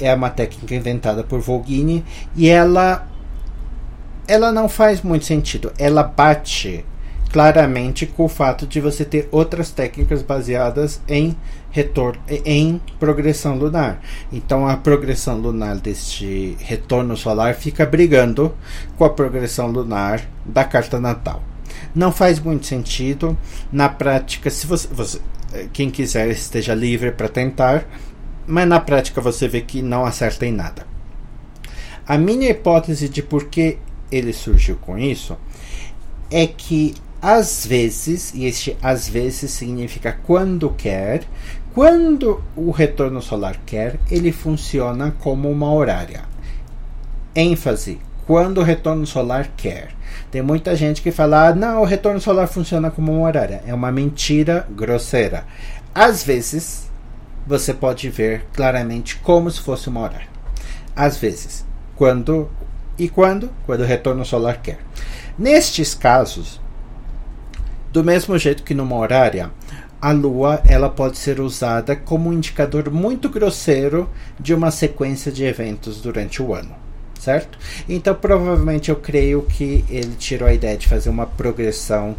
é 0.00 0.12
uma 0.12 0.30
técnica 0.30 0.74
inventada 0.74 1.22
por 1.22 1.40
Volgini 1.40 2.04
e 2.34 2.48
ela 2.48 3.06
ela 4.26 4.50
não 4.50 4.68
faz 4.68 5.00
muito 5.00 5.26
sentido. 5.26 5.72
Ela 5.78 6.02
bate 6.02 6.84
claramente 7.34 8.06
com 8.06 8.26
o 8.26 8.28
fato 8.28 8.64
de 8.64 8.80
você 8.80 9.04
ter 9.04 9.28
outras 9.32 9.72
técnicas 9.72 10.22
baseadas 10.22 11.00
em 11.08 11.36
retorno 11.68 12.22
em 12.28 12.80
progressão 13.00 13.56
lunar. 13.58 14.00
Então 14.32 14.68
a 14.68 14.76
progressão 14.76 15.36
lunar 15.38 15.78
deste 15.78 16.56
retorno 16.60 17.16
solar 17.16 17.56
fica 17.56 17.84
brigando 17.84 18.54
com 18.96 19.04
a 19.04 19.10
progressão 19.10 19.66
lunar 19.66 20.24
da 20.46 20.62
carta 20.62 21.00
natal. 21.00 21.42
Não 21.92 22.12
faz 22.12 22.38
muito 22.38 22.66
sentido 22.66 23.36
na 23.72 23.88
prática. 23.88 24.48
Se 24.48 24.64
você, 24.64 24.86
você 24.86 25.20
quem 25.72 25.90
quiser 25.90 26.28
esteja 26.28 26.72
livre 26.72 27.10
para 27.10 27.28
tentar, 27.28 27.84
mas 28.46 28.68
na 28.68 28.78
prática 28.78 29.20
você 29.20 29.48
vê 29.48 29.60
que 29.60 29.82
não 29.82 30.06
acerta 30.06 30.46
em 30.46 30.52
nada. 30.52 30.86
A 32.06 32.16
minha 32.16 32.48
hipótese 32.48 33.08
de 33.08 33.24
por 33.24 33.46
que 33.46 33.78
ele 34.08 34.32
surgiu 34.32 34.76
com 34.76 34.96
isso 34.96 35.36
é 36.30 36.46
que 36.46 36.94
às 37.26 37.64
vezes, 37.64 38.34
e 38.34 38.44
este 38.44 38.76
às 38.82 39.08
vezes 39.08 39.50
significa 39.50 40.14
quando 40.26 40.68
quer, 40.68 41.22
quando 41.72 42.44
o 42.54 42.70
retorno 42.70 43.22
solar 43.22 43.56
quer, 43.64 43.98
ele 44.10 44.30
funciona 44.30 45.14
como 45.20 45.50
uma 45.50 45.72
horária. 45.72 46.24
ênfase, 47.34 47.98
quando 48.26 48.58
o 48.58 48.62
retorno 48.62 49.06
solar 49.06 49.48
quer. 49.56 49.92
Tem 50.30 50.42
muita 50.42 50.76
gente 50.76 51.00
que 51.00 51.10
fala, 51.10 51.48
ah, 51.48 51.54
não, 51.54 51.80
o 51.80 51.86
retorno 51.86 52.20
solar 52.20 52.46
funciona 52.46 52.90
como 52.90 53.10
uma 53.10 53.26
horária. 53.26 53.62
É 53.66 53.72
uma 53.72 53.90
mentira 53.90 54.68
grosseira. 54.70 55.46
Às 55.94 56.22
vezes, 56.22 56.90
você 57.46 57.72
pode 57.72 58.10
ver 58.10 58.44
claramente 58.52 59.16
como 59.16 59.50
se 59.50 59.60
fosse 59.60 59.88
uma 59.88 60.00
horária. 60.00 60.28
Às 60.94 61.16
vezes. 61.16 61.64
Quando 61.96 62.50
e 62.98 63.08
quando? 63.08 63.50
Quando 63.64 63.80
o 63.80 63.86
retorno 63.86 64.26
solar 64.26 64.60
quer. 64.60 64.78
Nestes 65.38 65.94
casos, 65.94 66.60
do 67.94 68.02
mesmo 68.02 68.36
jeito 68.36 68.64
que 68.64 68.74
numa 68.74 68.96
horária, 68.96 69.52
a 70.02 70.10
Lua 70.10 70.60
ela 70.66 70.90
pode 70.90 71.16
ser 71.16 71.38
usada 71.38 71.94
como 71.94 72.28
um 72.28 72.32
indicador 72.32 72.90
muito 72.90 73.28
grosseiro 73.28 74.10
de 74.38 74.52
uma 74.52 74.72
sequência 74.72 75.30
de 75.30 75.44
eventos 75.44 76.00
durante 76.00 76.42
o 76.42 76.52
ano, 76.52 76.74
certo? 77.20 77.56
Então 77.88 78.12
provavelmente 78.12 78.90
eu 78.90 78.96
creio 78.96 79.42
que 79.42 79.84
ele 79.88 80.16
tirou 80.18 80.48
a 80.48 80.52
ideia 80.52 80.76
de 80.76 80.88
fazer 80.88 81.08
uma 81.08 81.24
progressão 81.24 82.16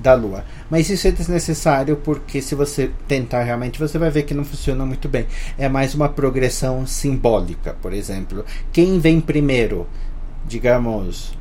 da 0.00 0.14
Lua. 0.14 0.44
Mas 0.68 0.90
isso 0.90 1.06
é 1.06 1.12
desnecessário 1.12 1.96
porque 1.98 2.42
se 2.42 2.56
você 2.56 2.90
tentar 3.06 3.44
realmente, 3.44 3.78
você 3.78 3.96
vai 3.96 4.10
ver 4.10 4.24
que 4.24 4.34
não 4.34 4.44
funciona 4.44 4.84
muito 4.84 5.08
bem. 5.08 5.28
É 5.56 5.68
mais 5.68 5.94
uma 5.94 6.08
progressão 6.08 6.84
simbólica, 6.88 7.76
por 7.80 7.92
exemplo. 7.92 8.44
Quem 8.72 8.98
vem 8.98 9.20
primeiro? 9.20 9.86
Digamos, 10.44 11.38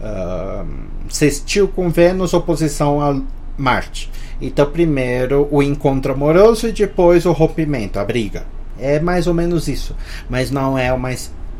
uh, 0.00 0.66
sextil 1.08 1.68
com 1.68 1.90
Vênus, 1.90 2.34
oposição 2.34 3.00
a 3.00 3.20
Marte. 3.56 4.10
Então, 4.40 4.70
primeiro 4.70 5.48
o 5.50 5.62
encontro 5.62 6.12
amoroso 6.12 6.68
e 6.68 6.72
depois 6.72 7.24
o 7.24 7.32
rompimento, 7.32 7.98
a 7.98 8.04
briga. 8.04 8.44
É 8.78 9.00
mais 9.00 9.26
ou 9.26 9.34
menos 9.34 9.68
isso. 9.68 9.96
Mas 10.28 10.50
não 10.50 10.76
é 10.76 10.92
uma, 10.92 11.10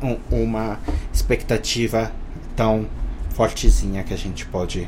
um, 0.02 0.16
uma 0.30 0.78
expectativa 1.12 2.12
tão 2.54 2.86
fortezinha 3.30 4.02
que 4.02 4.12
a 4.12 4.18
gente 4.18 4.44
pode 4.46 4.86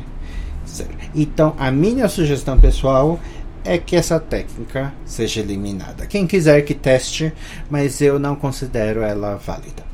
dizer. 0.65 0.89
Então, 1.15 1.55
a 1.59 1.71
minha 1.71 2.09
sugestão 2.09 2.59
pessoal 2.59 3.19
é 3.65 3.77
que 3.79 3.97
essa 3.97 4.21
técnica 4.21 4.93
seja 5.05 5.41
eliminada. 5.41 6.07
Quem 6.07 6.27
quiser 6.27 6.63
que 6.63 6.75
teste, 6.75 7.33
mas 7.69 8.01
eu 8.01 8.19
não 8.19 8.35
considero 8.37 9.03
ela 9.03 9.37
válida. 9.37 9.87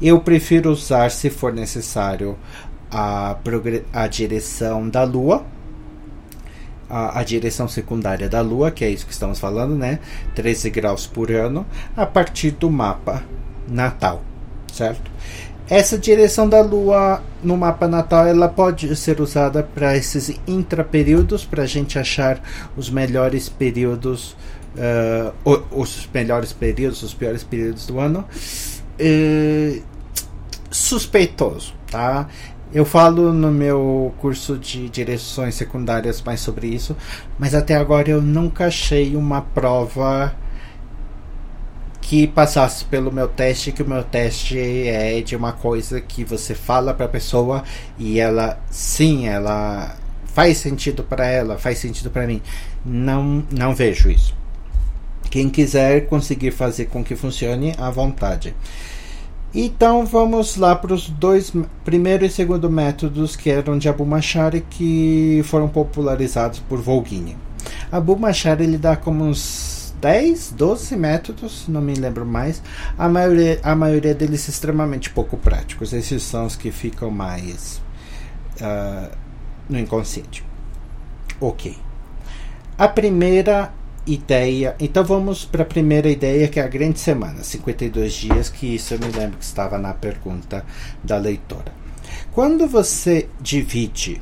Eu 0.00 0.20
prefiro 0.20 0.70
usar, 0.70 1.10
se 1.10 1.30
for 1.30 1.52
necessário, 1.52 2.36
a, 2.90 3.36
a 3.92 4.06
direção 4.06 4.88
da 4.88 5.04
Lua, 5.04 5.44
a, 6.88 7.20
a, 7.20 7.22
direção 7.22 7.68
secundária 7.68 8.28
da 8.28 8.40
Lua, 8.40 8.70
que 8.70 8.84
é 8.84 8.90
isso 8.90 9.06
que 9.06 9.12
estamos 9.12 9.38
falando, 9.38 9.76
né? 9.76 10.00
13 10.34 10.70
graus 10.70 11.06
por 11.06 11.30
ano, 11.30 11.64
a 11.96 12.04
partir 12.04 12.50
do 12.50 12.68
mapa 12.68 13.22
natal, 13.68 14.22
certo? 14.72 15.10
Essa 15.68 15.96
direção 15.96 16.48
da 16.48 16.60
Lua 16.62 17.22
no 17.44 17.56
mapa 17.56 17.86
natal 17.86 18.26
ela 18.26 18.48
pode 18.48 18.94
ser 18.96 19.20
usada 19.20 19.62
para 19.62 19.96
esses 19.96 20.36
intraperíodos, 20.44 21.44
para 21.44 21.62
a 21.62 21.66
gente 21.66 21.96
achar 21.96 22.42
os 22.76 22.90
melhores 22.90 23.48
períodos, 23.48 24.36
uh, 24.74 25.62
os 25.70 26.08
melhores 26.12 26.52
períodos, 26.52 27.04
os 27.04 27.14
piores 27.14 27.44
períodos 27.44 27.86
do 27.86 28.00
ano. 28.00 28.24
Uh, 29.00 29.80
suspeitoso, 30.70 31.74
tá? 31.90 32.28
Eu 32.72 32.84
falo 32.84 33.32
no 33.32 33.50
meu 33.50 34.14
curso 34.18 34.56
de 34.56 34.88
direções 34.88 35.56
secundárias 35.56 36.22
mais 36.22 36.38
sobre 36.38 36.68
isso, 36.68 36.96
mas 37.36 37.52
até 37.52 37.74
agora 37.74 38.08
eu 38.08 38.22
nunca 38.22 38.66
achei 38.66 39.16
uma 39.16 39.40
prova 39.42 40.32
que 42.00 42.28
passasse 42.28 42.84
pelo 42.84 43.10
meu 43.10 43.26
teste, 43.26 43.72
que 43.72 43.82
o 43.82 43.88
meu 43.88 44.04
teste 44.04 44.56
é 44.56 45.20
de 45.20 45.34
uma 45.34 45.52
coisa 45.52 46.00
que 46.00 46.22
você 46.22 46.54
fala 46.54 46.94
para 46.94 47.06
a 47.06 47.08
pessoa 47.08 47.64
e 47.98 48.20
ela, 48.20 48.60
sim, 48.70 49.26
ela 49.26 49.96
faz 50.26 50.58
sentido 50.58 51.02
para 51.02 51.26
ela, 51.26 51.58
faz 51.58 51.78
sentido 51.78 52.08
para 52.08 52.24
mim. 52.24 52.40
Não, 52.84 53.44
não 53.50 53.74
vejo 53.74 54.08
isso. 54.08 54.32
Quem 55.28 55.48
quiser 55.48 56.06
conseguir 56.06 56.52
fazer 56.52 56.86
com 56.86 57.02
que 57.02 57.16
funcione, 57.16 57.74
à 57.78 57.90
vontade. 57.90 58.54
Então 59.52 60.06
vamos 60.06 60.56
lá 60.56 60.76
para 60.76 60.94
os 60.94 61.10
dois 61.10 61.52
primeiro 61.84 62.24
e 62.24 62.30
segundo 62.30 62.70
métodos 62.70 63.34
que 63.34 63.50
eram 63.50 63.78
de 63.78 63.88
Abu 63.88 64.06
Machar 64.06 64.54
e 64.54 64.60
que 64.60 65.42
foram 65.44 65.68
popularizados 65.68 66.60
por 66.60 66.80
Volgini. 66.80 67.36
Abu 67.90 68.16
Machar 68.16 68.60
ele 68.60 68.78
dá 68.78 68.94
como 68.94 69.24
uns 69.24 69.92
10, 70.00 70.52
12 70.52 70.96
métodos, 70.96 71.64
não 71.66 71.80
me 71.80 71.94
lembro 71.94 72.24
mais. 72.24 72.62
A 72.96 73.08
maioria, 73.08 73.58
a 73.62 73.74
maioria 73.74 74.14
deles 74.14 74.46
extremamente 74.48 75.10
pouco 75.10 75.36
práticos. 75.36 75.92
Esses 75.92 76.22
são 76.22 76.46
os 76.46 76.54
que 76.54 76.70
ficam 76.70 77.10
mais 77.10 77.82
uh, 78.60 79.10
no 79.68 79.78
inconsciente. 79.78 80.44
Ok. 81.40 81.76
A 82.78 82.88
primeira 82.88 83.72
ideia. 84.06 84.74
Então 84.80 85.04
vamos 85.04 85.44
para 85.44 85.62
a 85.62 85.66
primeira 85.66 86.08
ideia, 86.08 86.48
que 86.48 86.58
é 86.58 86.62
a 86.62 86.68
grande 86.68 86.98
semana, 87.00 87.42
52 87.42 88.12
dias, 88.12 88.48
que 88.48 88.74
isso 88.74 88.94
eu 88.94 88.98
me 88.98 89.06
lembro 89.06 89.38
que 89.38 89.44
estava 89.44 89.78
na 89.78 89.94
pergunta 89.94 90.64
da 91.02 91.16
leitora. 91.16 91.72
Quando 92.32 92.66
você 92.66 93.28
divide 93.40 94.20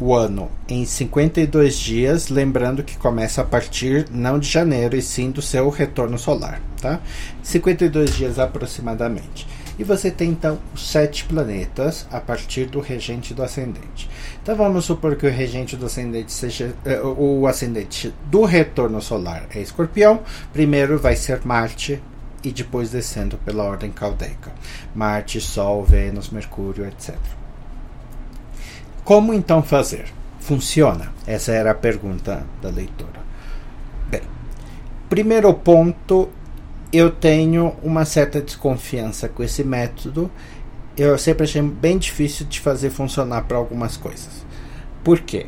o 0.00 0.14
ano 0.14 0.50
em 0.66 0.86
52 0.86 1.76
dias, 1.76 2.28
lembrando 2.28 2.82
que 2.82 2.96
começa 2.96 3.42
a 3.42 3.44
partir 3.44 4.06
não 4.10 4.38
de 4.38 4.48
janeiro, 4.48 4.96
e 4.96 5.02
sim 5.02 5.30
do 5.30 5.42
seu 5.42 5.68
retorno 5.68 6.18
solar, 6.18 6.60
tá? 6.80 7.00
52 7.42 8.16
dias 8.16 8.38
aproximadamente. 8.38 9.46
E 9.78 9.84
você 9.84 10.10
tem 10.10 10.30
então 10.30 10.58
os 10.74 10.90
sete 10.90 11.24
planetas 11.24 12.06
a 12.10 12.20
partir 12.20 12.66
do 12.66 12.80
regente 12.80 13.34
do 13.34 13.42
ascendente. 13.42 14.08
Então 14.42 14.56
vamos 14.56 14.86
supor 14.86 15.16
que 15.16 15.26
o 15.26 15.30
regente 15.30 15.76
do 15.76 15.86
ascendente 15.86 16.32
seja 16.32 16.74
uh, 17.04 17.40
o 17.40 17.46
ascendente 17.46 18.14
do 18.26 18.44
retorno 18.44 19.00
solar 19.02 19.46
é 19.54 19.60
Escorpião. 19.60 20.20
Primeiro 20.52 20.98
vai 20.98 21.14
ser 21.14 21.40
Marte 21.44 22.02
e 22.42 22.50
depois 22.50 22.90
descendo 22.90 23.36
pela 23.38 23.64
ordem 23.64 23.90
caldeica: 23.90 24.50
Marte, 24.94 25.40
Sol, 25.40 25.84
Vênus, 25.84 26.30
Mercúrio, 26.30 26.86
etc. 26.86 27.16
Como 29.04 29.34
então 29.34 29.62
fazer? 29.62 30.06
Funciona? 30.40 31.12
Essa 31.26 31.52
era 31.52 31.72
a 31.72 31.74
pergunta 31.74 32.44
da 32.62 32.70
leitora. 32.70 33.20
Bem, 34.08 34.22
primeiro 35.08 35.52
ponto, 35.52 36.30
eu 36.92 37.10
tenho 37.10 37.74
uma 37.82 38.04
certa 38.04 38.40
desconfiança 38.40 39.28
com 39.28 39.42
esse 39.42 39.62
método. 39.62 40.30
Eu 40.96 41.16
sempre 41.18 41.44
achei 41.44 41.62
bem 41.62 41.98
difícil 41.98 42.46
de 42.46 42.60
fazer 42.60 42.90
funcionar 42.90 43.42
para 43.42 43.56
algumas 43.56 43.96
coisas. 43.96 44.44
Por 45.02 45.20
quê? 45.20 45.46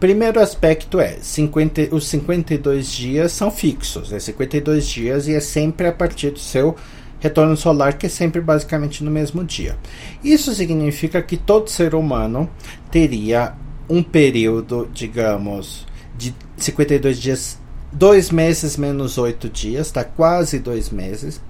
Primeiro 0.00 0.40
aspecto 0.40 1.00
é, 1.00 1.18
50, 1.20 1.94
os 1.94 2.06
52 2.08 2.92
dias 2.92 3.32
são 3.32 3.50
fixos, 3.50 4.12
é 4.12 4.18
52 4.18 4.86
dias 4.86 5.28
e 5.28 5.34
é 5.34 5.40
sempre 5.40 5.86
a 5.86 5.92
partir 5.92 6.30
do 6.30 6.38
seu 6.38 6.76
retorno 7.20 7.56
solar, 7.56 7.96
que 7.96 8.04
é 8.04 8.08
sempre 8.08 8.40
basicamente 8.40 9.02
no 9.02 9.10
mesmo 9.10 9.42
dia. 9.42 9.78
Isso 10.22 10.54
significa 10.54 11.22
que 11.22 11.38
todo 11.38 11.70
ser 11.70 11.94
humano 11.94 12.50
teria 12.90 13.54
um 13.88 14.02
período, 14.02 14.88
digamos, 14.92 15.86
de 16.18 16.34
52 16.58 17.18
dias, 17.18 17.58
dois 17.90 18.30
meses 18.30 18.76
menos 18.76 19.16
oito 19.16 19.48
dias, 19.48 19.90
tá 19.90 20.04
quase 20.04 20.58
dois 20.58 20.90
meses, 20.90 21.40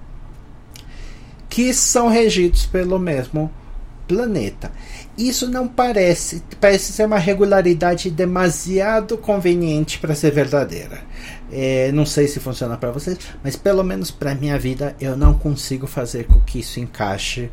que 1.55 1.73
são 1.73 2.09
regidos 2.09 2.65
pelo 2.65 2.99
mesmo 2.99 3.49
planeta. 4.05 4.73
Isso 5.17 5.49
não 5.49 5.69
parece, 5.69 6.43
parece 6.59 6.91
ser 6.91 7.05
uma 7.05 7.17
regularidade 7.17 8.11
demasiado 8.11 9.17
conveniente 9.17 9.97
para 9.97 10.13
ser 10.13 10.31
verdadeira. 10.31 10.99
É, 11.49 11.93
não 11.93 12.05
sei 12.05 12.27
se 12.27 12.41
funciona 12.41 12.75
para 12.75 12.91
vocês, 12.91 13.17
mas 13.41 13.55
pelo 13.55 13.85
menos 13.85 14.11
para 14.11 14.35
minha 14.35 14.59
vida 14.59 14.97
eu 14.99 15.15
não 15.15 15.33
consigo 15.33 15.87
fazer 15.87 16.25
com 16.25 16.41
que 16.41 16.59
isso 16.59 16.77
encaixe 16.81 17.49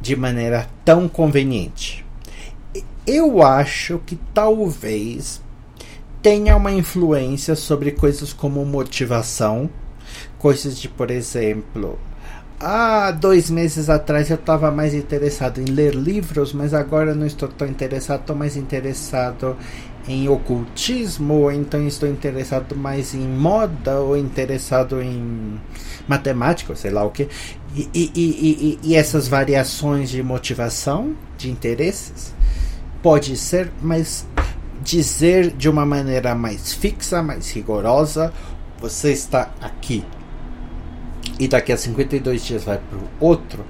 de 0.00 0.14
maneira 0.14 0.68
tão 0.84 1.08
conveniente. 1.08 2.06
Eu 3.04 3.42
acho 3.42 4.00
que 4.06 4.16
talvez 4.32 5.42
tenha 6.22 6.56
uma 6.56 6.70
influência 6.70 7.56
sobre 7.56 7.90
coisas 7.90 8.32
como 8.32 8.64
motivação, 8.64 9.68
coisas 10.38 10.78
de, 10.78 10.88
por 10.88 11.10
exemplo, 11.10 11.98
há 12.62 13.10
dois 13.10 13.50
meses 13.50 13.90
atrás 13.90 14.30
eu 14.30 14.36
estava 14.36 14.70
mais 14.70 14.94
interessado 14.94 15.60
em 15.60 15.64
ler 15.64 15.94
livros, 15.94 16.52
mas 16.52 16.72
agora 16.72 17.14
não 17.14 17.26
estou 17.26 17.48
tão 17.48 17.66
interessado, 17.66 18.20
estou 18.20 18.36
mais 18.36 18.56
interessado 18.56 19.56
em 20.06 20.28
ocultismo, 20.28 21.34
ou 21.34 21.52
então 21.52 21.86
estou 21.86 22.08
interessado 22.08 22.76
mais 22.76 23.14
em 23.14 23.26
moda, 23.26 24.00
ou 24.00 24.16
interessado 24.16 25.02
em 25.02 25.60
matemática, 26.06 26.74
sei 26.76 26.90
lá 26.90 27.04
o 27.04 27.10
que. 27.10 27.28
E, 27.74 27.88
e, 27.92 28.10
e, 28.14 28.78
e, 28.82 28.94
essas 28.94 29.26
variações 29.26 30.10
de 30.10 30.22
motivação, 30.22 31.14
de 31.36 31.50
interesses, 31.50 32.32
pode 33.02 33.36
ser, 33.36 33.72
mas 33.80 34.26
dizer 34.82 35.50
de 35.50 35.68
uma 35.68 35.86
maneira 35.86 36.34
mais 36.34 36.72
fixa, 36.72 37.22
mais 37.22 37.50
rigorosa, 37.52 38.32
você 38.80 39.12
está 39.12 39.50
aqui 39.60 40.04
e 41.38 41.48
daqui 41.48 41.72
a 41.72 41.76
52 41.76 42.44
dias 42.44 42.64
vai 42.64 42.78
para 42.78 42.98
o 42.98 43.08
outro, 43.20 43.64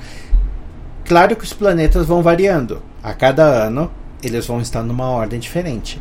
claro 1.05 1.37
que 1.37 1.45
os 1.45 1.53
planetas 1.53 2.07
vão 2.07 2.23
variando. 2.23 2.83
A 3.03 3.13
cada 3.13 3.45
ano 3.45 3.91
eles 4.23 4.47
vão 4.47 4.61
estar 4.61 4.83
numa 4.83 5.09
ordem 5.09 5.41
diferente. 5.41 6.01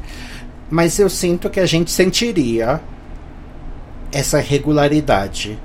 Mas 0.70 0.98
eu 1.00 1.10
sinto 1.10 1.50
que 1.50 1.60
a 1.60 1.66
gente 1.66 1.92
sentiria 1.92 2.80
essa 4.12 4.40
regularidade 4.40 5.58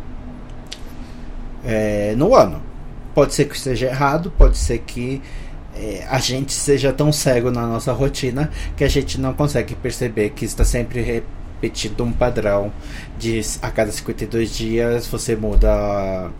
é, 1.64 2.14
no 2.16 2.35
ano. 2.35 2.62
Pode 3.14 3.35
ser 3.35 3.46
que 3.46 3.57
esteja 3.57 3.87
errado, 3.87 4.33
pode 4.37 4.57
ser 4.57 4.79
que 4.79 5.22
é, 5.75 6.07
a 6.09 6.18
gente 6.18 6.53
seja 6.53 6.92
tão 6.92 7.12
cego 7.12 7.51
na 7.51 7.66
nossa 7.66 7.92
rotina 7.92 8.51
que 8.77 8.85
a 8.85 8.88
gente 8.88 9.20
não 9.20 9.35
consegue 9.35 9.75
perceber 9.75 10.31
que 10.31 10.44
está 10.44 10.64
sempre 10.64 11.22
repetido 11.57 12.05
um 12.05 12.12
padrão 12.12 12.73
de 13.19 13.40
a 13.62 13.71
cada 13.71 13.90
52 13.90 14.51
dias 14.51 15.07
você 15.07 15.35
muda, 15.35 16.31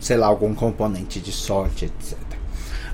sei 0.00 0.16
lá, 0.16 0.26
algum 0.26 0.54
componente 0.54 1.20
de 1.20 1.32
sorte, 1.32 1.86
etc. 1.86 2.18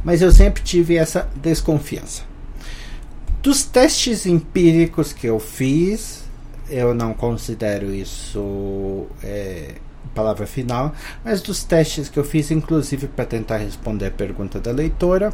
Mas 0.05 0.21
eu 0.21 0.31
sempre 0.31 0.63
tive 0.63 0.97
essa 0.97 1.29
desconfiança. 1.37 2.23
Dos 3.43 3.65
testes 3.65 4.27
empíricos 4.27 5.13
que 5.13 5.27
eu 5.27 5.41
fiz, 5.41 6.25
eu 6.69 6.95
não 6.95 7.13
considero 7.13 7.93
isso 7.93 9.07
é, 9.23 9.75
palavra 10.15 10.47
final, 10.47 10.95
mas 11.25 11.41
dos 11.41 11.65
testes 11.65 12.09
que 12.09 12.19
eu 12.19 12.25
fiz, 12.25 12.51
inclusive 12.51 13.09
para 13.09 13.25
tentar 13.25 13.57
responder 13.57 14.07
a 14.07 14.11
pergunta 14.11 14.61
da 14.61 14.71
leitora, 14.71 15.33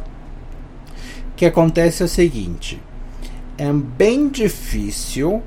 que 1.35 1.45
acontece 1.45 2.01
é 2.01 2.05
o 2.05 2.09
seguinte: 2.09 2.81
é 3.57 3.71
bem 3.71 4.27
difícil 4.29 5.43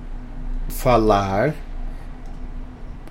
falar 0.72 1.54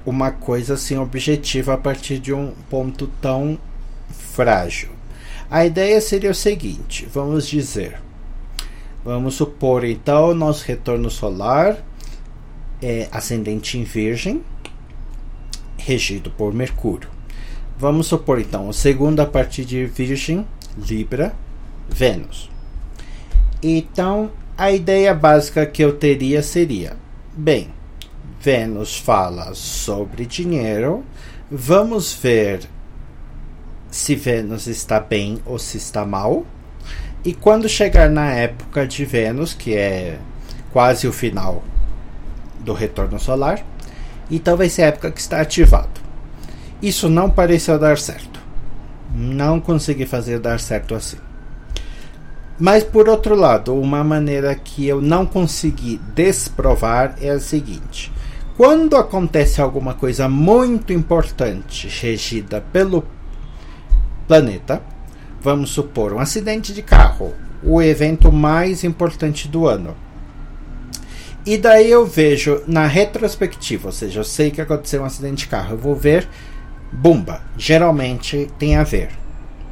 uma 0.05 0.31
coisa 0.31 0.73
assim 0.73 0.97
objetiva 0.97 1.73
a 1.73 1.77
partir 1.77 2.19
de 2.19 2.33
um 2.33 2.53
ponto 2.69 3.07
tão 3.21 3.57
frágil. 4.09 4.89
A 5.49 5.65
ideia 5.65 6.01
seria 6.01 6.31
o 6.31 6.35
seguinte: 6.35 7.07
vamos 7.13 7.47
dizer, 7.47 7.99
vamos 9.03 9.35
supor 9.35 9.83
então 9.83 10.33
nosso 10.33 10.65
retorno 10.65 11.09
solar 11.09 11.77
é 12.81 13.07
ascendente 13.11 13.77
em 13.77 13.83
Virgem, 13.83 14.43
regido 15.77 16.31
por 16.31 16.53
Mercúrio. 16.53 17.09
Vamos 17.77 18.07
supor 18.07 18.39
então 18.39 18.69
o 18.69 18.73
segundo 18.73 19.19
a 19.19 19.25
partir 19.25 19.65
de 19.65 19.85
Virgem, 19.85 20.45
Libra, 20.77 21.33
Vênus. 21.89 22.49
Então 23.61 24.31
a 24.57 24.71
ideia 24.71 25.13
básica 25.13 25.65
que 25.65 25.83
eu 25.83 25.93
teria 25.93 26.41
seria 26.41 26.95
Bem, 27.33 27.69
Vênus 28.41 28.97
fala 28.97 29.53
sobre 29.53 30.25
dinheiro. 30.25 31.05
Vamos 31.49 32.13
ver 32.13 32.67
se 33.89 34.15
Vênus 34.15 34.67
está 34.67 34.99
bem 34.99 35.39
ou 35.45 35.57
se 35.57 35.77
está 35.77 36.05
mal. 36.05 36.45
E 37.23 37.33
quando 37.33 37.69
chegar 37.69 38.09
na 38.09 38.33
época 38.33 38.85
de 38.85 39.05
Vênus, 39.05 39.53
que 39.53 39.73
é 39.73 40.19
quase 40.73 41.07
o 41.07 41.13
final 41.13 41.63
do 42.59 42.73
retorno 42.73 43.17
solar, 43.17 43.65
então 44.29 44.57
vai 44.57 44.67
ser 44.67 44.83
a 44.83 44.87
época 44.87 45.09
que 45.09 45.21
está 45.21 45.39
ativado. 45.39 46.01
Isso 46.81 47.07
não 47.07 47.31
pareceu 47.31 47.79
dar 47.79 47.97
certo. 47.97 48.41
Não 49.15 49.61
consegui 49.61 50.05
fazer 50.05 50.37
dar 50.37 50.59
certo 50.59 50.93
assim. 50.93 51.30
Mas 52.59 52.83
por 52.83 53.09
outro 53.09 53.35
lado, 53.35 53.75
uma 53.75 54.03
maneira 54.03 54.53
que 54.55 54.87
eu 54.87 55.01
não 55.01 55.25
consegui 55.25 55.99
desprovar 56.13 57.15
é 57.21 57.29
a 57.29 57.39
seguinte: 57.39 58.11
quando 58.55 58.95
acontece 58.95 59.61
alguma 59.61 59.93
coisa 59.93 60.29
muito 60.29 60.93
importante 60.93 61.87
regida 61.87 62.61
pelo 62.71 63.03
planeta, 64.27 64.81
vamos 65.41 65.71
supor 65.71 66.13
um 66.13 66.19
acidente 66.19 66.73
de 66.73 66.81
carro, 66.81 67.33
o 67.63 67.81
evento 67.81 68.31
mais 68.31 68.83
importante 68.83 69.47
do 69.47 69.67
ano. 69.67 69.95
E 71.43 71.57
daí 71.57 71.89
eu 71.89 72.05
vejo 72.05 72.61
na 72.67 72.85
retrospectiva, 72.85 73.87
ou 73.87 73.91
seja, 73.91 74.19
eu 74.19 74.23
sei 74.23 74.51
que 74.51 74.61
aconteceu 74.61 75.01
um 75.01 75.05
acidente 75.05 75.45
de 75.45 75.47
carro, 75.47 75.73
eu 75.73 75.77
vou 75.79 75.95
ver, 75.95 76.29
bumba, 76.91 77.41
geralmente 77.57 78.47
tem 78.59 78.75
a 78.75 78.83
ver 78.83 79.20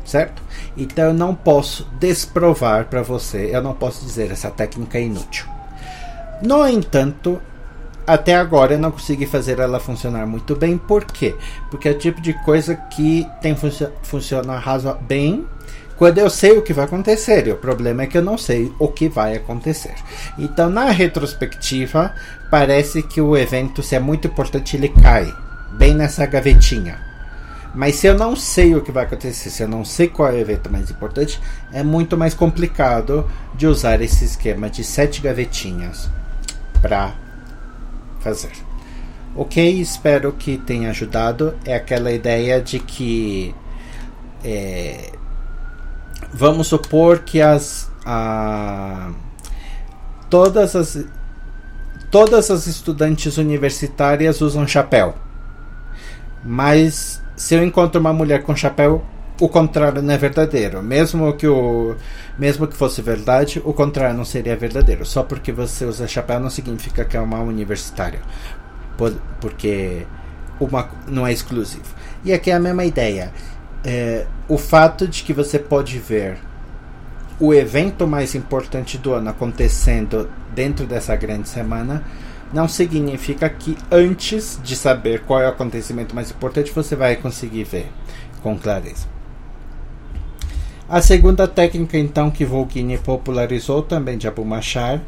certo? 0.09 0.41
Então 0.75 1.05
eu 1.05 1.13
não 1.13 1.35
posso 1.35 1.87
desprovar 1.99 2.85
para 2.85 3.01
você, 3.01 3.49
eu 3.53 3.61
não 3.61 3.73
posso 3.73 4.03
dizer 4.03 4.31
essa 4.31 4.49
técnica 4.49 4.97
é 4.97 5.03
inútil. 5.03 5.45
No 6.41 6.67
entanto, 6.67 7.41
até 8.07 8.35
agora 8.35 8.73
eu 8.73 8.79
não 8.79 8.91
consegui 8.91 9.25
fazer 9.25 9.59
ela 9.59 9.79
funcionar 9.79 10.25
muito 10.25 10.55
bem. 10.55 10.77
Por 10.77 11.05
quê? 11.05 11.35
Porque 11.69 11.87
é 11.87 11.91
o 11.91 11.97
tipo 11.97 12.19
de 12.19 12.33
coisa 12.43 12.75
que 12.75 13.27
tem 13.41 13.55
func 13.55 13.87
funciona 14.01 14.57
razo 14.57 14.97
bem 15.01 15.45
quando 15.95 16.17
eu 16.17 16.29
sei 16.29 16.57
o 16.57 16.61
que 16.61 16.73
vai 16.73 16.85
acontecer. 16.85 17.45
E 17.45 17.51
o 17.51 17.57
problema 17.57 18.03
é 18.03 18.07
que 18.07 18.17
eu 18.17 18.23
não 18.23 18.37
sei 18.37 18.73
o 18.79 18.87
que 18.87 19.09
vai 19.09 19.35
acontecer. 19.35 19.93
Então, 20.37 20.69
na 20.69 20.85
retrospectiva, 20.85 22.15
parece 22.49 23.03
que 23.03 23.19
o 23.19 23.37
evento, 23.37 23.83
se 23.83 23.95
é 23.95 23.99
muito 23.99 24.27
importante, 24.27 24.77
ele 24.77 24.89
cai 24.89 25.31
bem 25.73 25.93
nessa 25.93 26.25
gavetinha. 26.25 27.08
Mas 27.73 27.95
se 27.95 28.07
eu 28.07 28.17
não 28.17 28.35
sei 28.35 28.75
o 28.75 28.81
que 28.81 28.91
vai 28.91 29.05
acontecer, 29.05 29.49
se 29.49 29.61
eu 29.61 29.67
não 29.67 29.85
sei 29.85 30.07
qual 30.07 30.29
é 30.29 30.33
o 30.33 30.37
evento 30.37 30.71
mais 30.71 30.89
importante, 30.89 31.39
é 31.71 31.83
muito 31.83 32.17
mais 32.17 32.33
complicado 32.33 33.29
de 33.55 33.67
usar 33.67 34.01
esse 34.01 34.25
esquema 34.25 34.69
de 34.69 34.83
sete 34.83 35.21
gavetinhas 35.21 36.09
para 36.81 37.13
fazer. 38.19 38.51
Ok, 39.35 39.79
espero 39.79 40.31
que 40.33 40.57
tenha 40.57 40.89
ajudado. 40.89 41.55
É 41.63 41.75
aquela 41.75 42.11
ideia 42.11 42.59
de 42.59 42.79
que 42.79 43.53
é, 44.43 45.11
vamos 46.33 46.67
supor 46.67 47.19
que 47.19 47.39
as 47.39 47.89
a, 48.05 49.11
todas 50.29 50.75
as 50.75 51.05
todas 52.09 52.49
as 52.49 52.65
estudantes 52.65 53.37
universitárias 53.37 54.41
usam 54.41 54.67
chapéu 54.67 55.13
Mas 56.43 57.21
se 57.35 57.55
eu 57.55 57.63
encontro 57.63 57.99
uma 57.99 58.13
mulher 58.13 58.43
com 58.43 58.55
chapéu, 58.55 59.03
o 59.39 59.47
contrário 59.47 60.01
não 60.01 60.13
é 60.13 60.17
verdadeiro. 60.17 60.83
Mesmo 60.83 61.33
que 61.33 61.47
o 61.47 61.95
mesmo 62.37 62.67
que 62.67 62.75
fosse 62.75 63.01
verdade, 63.01 63.61
o 63.63 63.73
contrário 63.73 64.17
não 64.17 64.25
seria 64.25 64.55
verdadeiro. 64.55 65.05
Só 65.05 65.23
porque 65.23 65.51
você 65.51 65.85
usa 65.85 66.07
chapéu 66.07 66.39
não 66.39 66.49
significa 66.49 67.05
que 67.05 67.15
é 67.15 67.19
uma 67.19 67.39
universitária. 67.39 68.19
Porque 69.39 70.05
uma 70.59 70.89
não 71.07 71.25
é 71.25 71.31
exclusivo. 71.31 71.85
E 72.23 72.33
aqui 72.33 72.51
é 72.51 72.55
a 72.55 72.59
mesma 72.59 72.83
ideia. 72.83 73.31
É, 73.83 74.25
o 74.47 74.57
fato 74.57 75.07
de 75.07 75.23
que 75.23 75.31
você 75.31 75.57
pode 75.57 75.97
ver 75.99 76.37
o 77.39 77.53
evento 77.53 78.05
mais 78.05 78.35
importante 78.35 78.97
do 78.97 79.13
ano 79.13 79.29
acontecendo 79.29 80.29
dentro 80.53 80.85
dessa 80.85 81.15
grande 81.15 81.47
semana 81.47 82.03
não 82.51 82.67
significa 82.67 83.49
que 83.49 83.77
antes 83.91 84.59
de 84.63 84.75
saber 84.75 85.21
qual 85.21 85.41
é 85.41 85.45
o 85.45 85.49
acontecimento 85.49 86.15
mais 86.15 86.31
importante 86.31 86.71
você 86.71 86.95
vai 86.95 87.15
conseguir 87.15 87.63
ver 87.63 87.87
com 88.41 88.57
clareza. 88.57 89.07
A 90.87 91.01
segunda 91.01 91.47
técnica 91.47 91.97
então 91.97 92.31
que 92.31 92.43
Volgini 92.43 92.97
popularizou 92.97 93.83
também 93.83 94.17
de 94.17 94.27
Abu 94.27 94.43
Machar, 94.43 94.99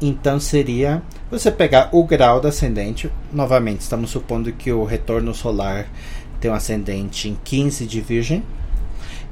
então 0.00 0.40
seria 0.40 1.02
você 1.30 1.50
pegar 1.50 1.90
o 1.92 2.04
grau 2.04 2.40
do 2.40 2.48
ascendente, 2.48 3.10
novamente 3.32 3.82
estamos 3.82 4.10
supondo 4.10 4.52
que 4.52 4.72
o 4.72 4.84
retorno 4.84 5.34
solar 5.34 5.86
tem 6.40 6.50
um 6.50 6.54
ascendente 6.54 7.28
em 7.28 7.38
15 7.44 7.86
de 7.86 8.00
Virgem, 8.00 8.42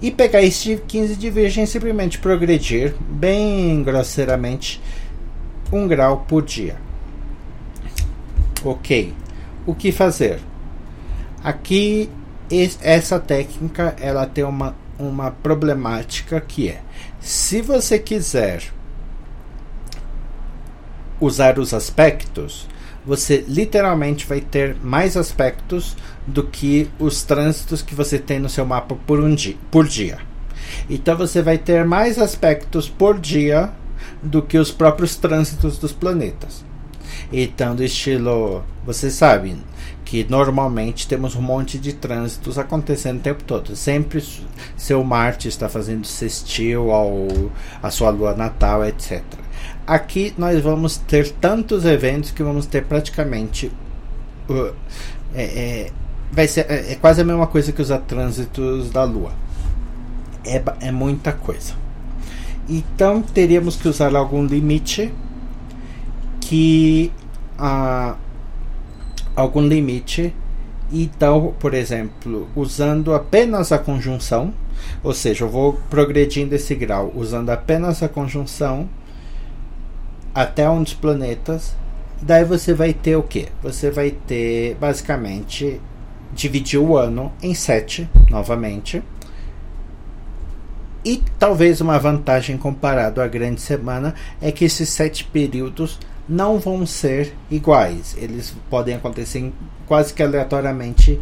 e 0.01 0.11
pegar 0.11 0.42
este 0.42 0.83
15 0.88 1.16
de 1.16 1.31
Virgem 1.31 1.64
e 1.64 1.66
simplesmente 1.66 2.18
progredir 2.18 2.95
bem 3.09 3.83
grosseiramente 3.83 4.81
um 5.73 5.87
grau 5.87 6.27
por 6.29 6.42
dia. 6.42 6.77
Ok. 8.64 9.14
O 9.66 9.75
que 9.75 9.92
fazer? 9.92 10.40
Aqui 11.42 12.09
essa 12.81 13.18
técnica 13.18 13.96
ela 13.98 14.27
tem 14.27 14.44
uma, 14.44 14.77
uma 14.98 15.31
problemática 15.31 16.40
que 16.40 16.68
é 16.68 16.83
se 17.22 17.62
você 17.62 17.98
quiser 17.98 18.64
usar 21.20 21.59
os 21.59 21.72
aspectos, 21.72 22.68
você 23.07 23.44
literalmente 23.46 24.27
vai 24.27 24.40
ter 24.40 24.77
mais 24.83 25.16
aspectos 25.16 25.96
do 26.27 26.42
que 26.42 26.90
os 26.98 27.22
trânsitos 27.22 27.81
que 27.81 27.94
você 27.94 28.18
tem 28.18 28.40
no 28.40 28.48
seu 28.48 28.66
mapa 28.66 28.96
por, 29.07 29.20
um 29.20 29.33
dia, 29.35 29.57
por 29.70 29.87
dia. 29.87 30.18
Então 30.90 31.16
você 31.16 31.40
vai 31.42 31.59
ter 31.59 31.85
mais 31.85 32.18
aspectos 32.18 32.88
por 32.88 33.18
dia 33.20 33.70
do 34.20 34.42
que 34.42 34.59
os 34.59 34.72
próprios 34.72 35.16
trânsitos 35.16 35.79
dos 35.79 35.92
planetas. 35.92 36.64
Então, 37.33 37.75
do 37.75 37.83
estilo, 37.83 38.62
vocês 38.85 39.14
sabem 39.14 39.57
que 40.05 40.27
normalmente 40.29 41.09
temos 41.09 41.35
um 41.35 41.40
monte 41.40 41.79
de 41.79 41.95
trânsitos 41.95 42.59
acontecendo 42.59 43.18
o 43.18 43.23
tempo 43.23 43.42
todo. 43.45 43.75
Sempre 43.75 44.23
seu 44.77 45.03
Marte 45.03 45.49
está 45.49 45.68
fazendo 45.68 46.07
sextil 46.07 46.90
ao 46.90 47.27
a 47.83 47.90
sua 47.90 48.11
lua 48.11 48.35
natal, 48.35 48.85
etc. 48.85 49.23
Aqui 49.87 50.35
nós 50.37 50.62
vamos 50.62 50.99
ter 50.99 51.31
tantos 51.31 51.87
eventos 51.87 52.31
que 52.31 52.42
vamos 52.42 52.66
ter 52.66 52.85
praticamente 52.85 53.73
uh, 54.51 54.75
é, 55.35 55.42
é, 55.45 55.90
vai 56.31 56.47
ser 56.47 56.66
é, 56.68 56.92
é, 56.92 56.95
quase 56.97 57.23
a 57.23 57.25
mesma 57.25 57.47
coisa 57.47 57.73
que 57.73 57.81
os 57.81 57.88
trânsitos 58.07 58.90
da 58.90 59.05
lua. 59.05 59.33
É, 60.45 60.62
é 60.81 60.92
muita 60.92 61.33
coisa. 61.33 61.75
Então 62.68 63.23
teríamos 63.23 63.77
que 63.77 63.88
usar 63.88 64.14
algum 64.14 64.45
limite 64.45 65.12
que 66.40 67.11
a 67.62 68.16
algum 69.37 69.64
limite. 69.64 70.35
Então, 70.92 71.55
por 71.61 71.72
exemplo, 71.72 72.48
usando 72.57 73.14
apenas 73.14 73.70
a 73.70 73.79
conjunção, 73.79 74.53
ou 75.03 75.14
seja, 75.14 75.44
eu 75.44 75.48
vou 75.48 75.81
progredindo 75.88 76.55
esse 76.57 76.75
grau 76.75 77.12
usando 77.14 77.51
apenas 77.51 78.03
a 78.03 78.09
conjunção 78.09 78.88
até 80.35 80.68
um 80.68 80.83
dos 80.83 80.92
planetas, 80.92 81.75
daí 82.20 82.44
você 82.44 82.75
vai 82.75 82.92
ter 82.92 83.16
o 83.16 83.22
que? 83.22 83.46
Você 83.62 83.90
vai 83.90 84.11
ter 84.11 84.75
basicamente 84.81 85.81
dividir 86.35 86.81
o 86.81 86.96
ano 86.96 87.33
em 87.42 87.55
sete 87.55 88.09
novamente. 88.29 89.03
E 91.05 91.22
talvez 91.38 91.81
uma 91.81 91.98
vantagem 91.98 92.57
comparado 92.57 93.20
à 93.20 93.27
grande 93.27 93.61
semana 93.61 94.14
é 94.40 94.51
que 94.53 94.64
esses 94.64 94.88
sete 94.88 95.25
períodos 95.25 95.98
não 96.33 96.59
vão 96.59 96.87
ser 96.87 97.35
iguais. 97.51 98.16
Eles 98.18 98.55
podem 98.71 98.95
acontecer 98.95 99.53
quase 99.87 100.14
que 100.14 100.23
aleatoriamente 100.23 101.21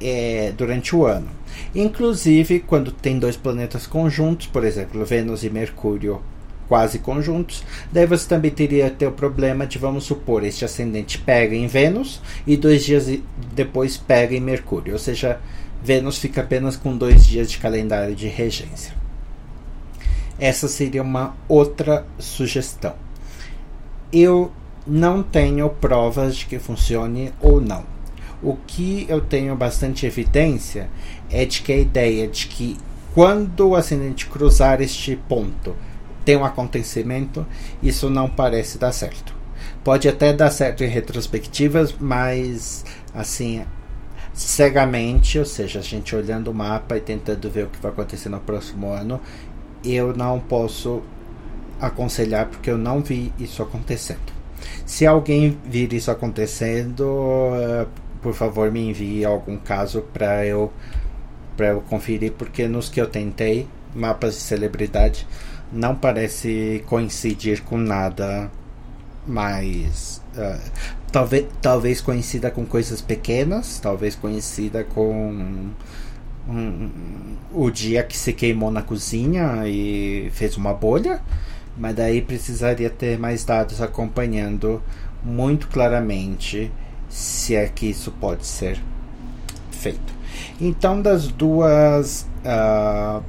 é, 0.00 0.52
durante 0.56 0.94
o 0.94 1.06
ano. 1.06 1.28
Inclusive, 1.74 2.60
quando 2.60 2.92
tem 2.92 3.18
dois 3.18 3.36
planetas 3.36 3.86
conjuntos, 3.86 4.46
por 4.46 4.64
exemplo, 4.64 5.04
Vênus 5.04 5.42
e 5.42 5.50
Mercúrio 5.50 6.20
quase 6.68 6.98
conjuntos, 6.98 7.62
daí 7.92 8.06
você 8.06 8.28
também 8.28 8.50
teria 8.50 8.90
ter 8.90 9.06
o 9.06 9.12
problema 9.12 9.66
de, 9.66 9.78
vamos 9.78 10.04
supor, 10.04 10.44
este 10.44 10.64
ascendente 10.64 11.18
pega 11.18 11.54
em 11.54 11.66
Vênus 11.66 12.20
e 12.46 12.56
dois 12.56 12.84
dias 12.84 13.06
depois 13.54 13.96
pega 13.96 14.34
em 14.34 14.40
Mercúrio, 14.40 14.94
ou 14.94 14.98
seja, 14.98 15.40
Vênus 15.82 16.18
fica 16.18 16.40
apenas 16.40 16.76
com 16.76 16.96
dois 16.96 17.26
dias 17.26 17.50
de 17.50 17.58
calendário 17.58 18.14
de 18.14 18.28
regência. 18.28 18.94
Essa 20.38 20.66
seria 20.66 21.02
uma 21.02 21.36
outra 21.48 22.06
sugestão 22.18 23.03
eu 24.14 24.52
não 24.86 25.24
tenho 25.24 25.68
provas 25.68 26.36
de 26.36 26.46
que 26.46 26.60
funcione 26.60 27.32
ou 27.40 27.60
não. 27.60 27.84
O 28.40 28.56
que 28.66 29.06
eu 29.08 29.20
tenho 29.20 29.56
bastante 29.56 30.06
evidência 30.06 30.88
é 31.30 31.44
de 31.44 31.62
que 31.62 31.72
a 31.72 31.76
ideia 31.76 32.28
de 32.28 32.46
que 32.46 32.78
quando 33.12 33.68
o 33.68 33.74
ascendente 33.74 34.26
cruzar 34.26 34.80
este 34.80 35.16
ponto 35.16 35.74
tem 36.24 36.36
um 36.36 36.44
acontecimento, 36.44 37.44
isso 37.82 38.08
não 38.08 38.28
parece 38.28 38.78
dar 38.78 38.92
certo. 38.92 39.34
Pode 39.82 40.08
até 40.08 40.32
dar 40.32 40.50
certo 40.50 40.84
em 40.84 40.88
retrospectivas, 40.88 41.94
mas 41.98 42.84
assim, 43.12 43.64
cegamente, 44.32 45.38
ou 45.38 45.44
seja, 45.44 45.80
a 45.80 45.82
gente 45.82 46.14
olhando 46.14 46.50
o 46.50 46.54
mapa 46.54 46.96
e 46.96 47.00
tentando 47.00 47.50
ver 47.50 47.64
o 47.64 47.68
que 47.68 47.80
vai 47.80 47.90
acontecer 47.90 48.28
no 48.28 48.40
próximo 48.40 48.88
ano, 48.90 49.20
eu 49.84 50.14
não 50.16 50.40
posso 50.40 51.02
aconselhar 51.80 52.46
porque 52.46 52.70
eu 52.70 52.78
não 52.78 53.00
vi 53.00 53.32
isso 53.38 53.62
acontecendo. 53.62 54.32
Se 54.86 55.06
alguém 55.06 55.58
vir 55.64 55.92
isso 55.92 56.10
acontecendo, 56.10 57.02
uh, 57.02 57.86
por 58.24 58.32
favor 58.32 58.70
me 58.72 58.88
envie 58.88 59.24
algum 59.24 59.58
caso 59.58 60.00
para 60.00 60.46
eu 60.46 60.72
para 61.56 61.68
eu 61.68 61.82
conferir 61.82 62.32
porque 62.32 62.66
nos 62.66 62.88
que 62.88 63.00
eu 63.00 63.06
tentei 63.06 63.68
mapas 63.94 64.34
de 64.34 64.40
celebridade 64.40 65.26
não 65.70 65.94
parece 65.94 66.82
coincidir 66.86 67.62
com 67.62 67.76
nada 67.76 68.50
mais 69.26 70.22
uh, 70.36 70.58
talvez 71.12 71.46
talvez 71.60 72.00
coincida 72.00 72.50
com 72.50 72.64
coisas 72.64 73.00
pequenas 73.00 73.78
talvez 73.78 74.16
coincida 74.16 74.82
com 74.82 75.70
um, 76.48 77.36
o 77.52 77.70
dia 77.70 78.02
que 78.02 78.16
se 78.16 78.32
queimou 78.32 78.70
na 78.70 78.82
cozinha 78.82 79.66
e 79.66 80.30
fez 80.32 80.56
uma 80.56 80.72
bolha 80.72 81.20
mas 81.76 81.94
daí 81.94 82.22
precisaria 82.22 82.90
ter 82.90 83.18
mais 83.18 83.44
dados 83.44 83.80
acompanhando 83.80 84.82
muito 85.22 85.68
claramente 85.68 86.70
se 87.08 87.54
é 87.54 87.66
que 87.68 87.86
isso 87.86 88.10
pode 88.12 88.46
ser 88.46 88.80
feito. 89.70 90.14
Então, 90.60 91.00
das 91.00 91.28
duas, 91.28 92.26
uh, 92.44 93.22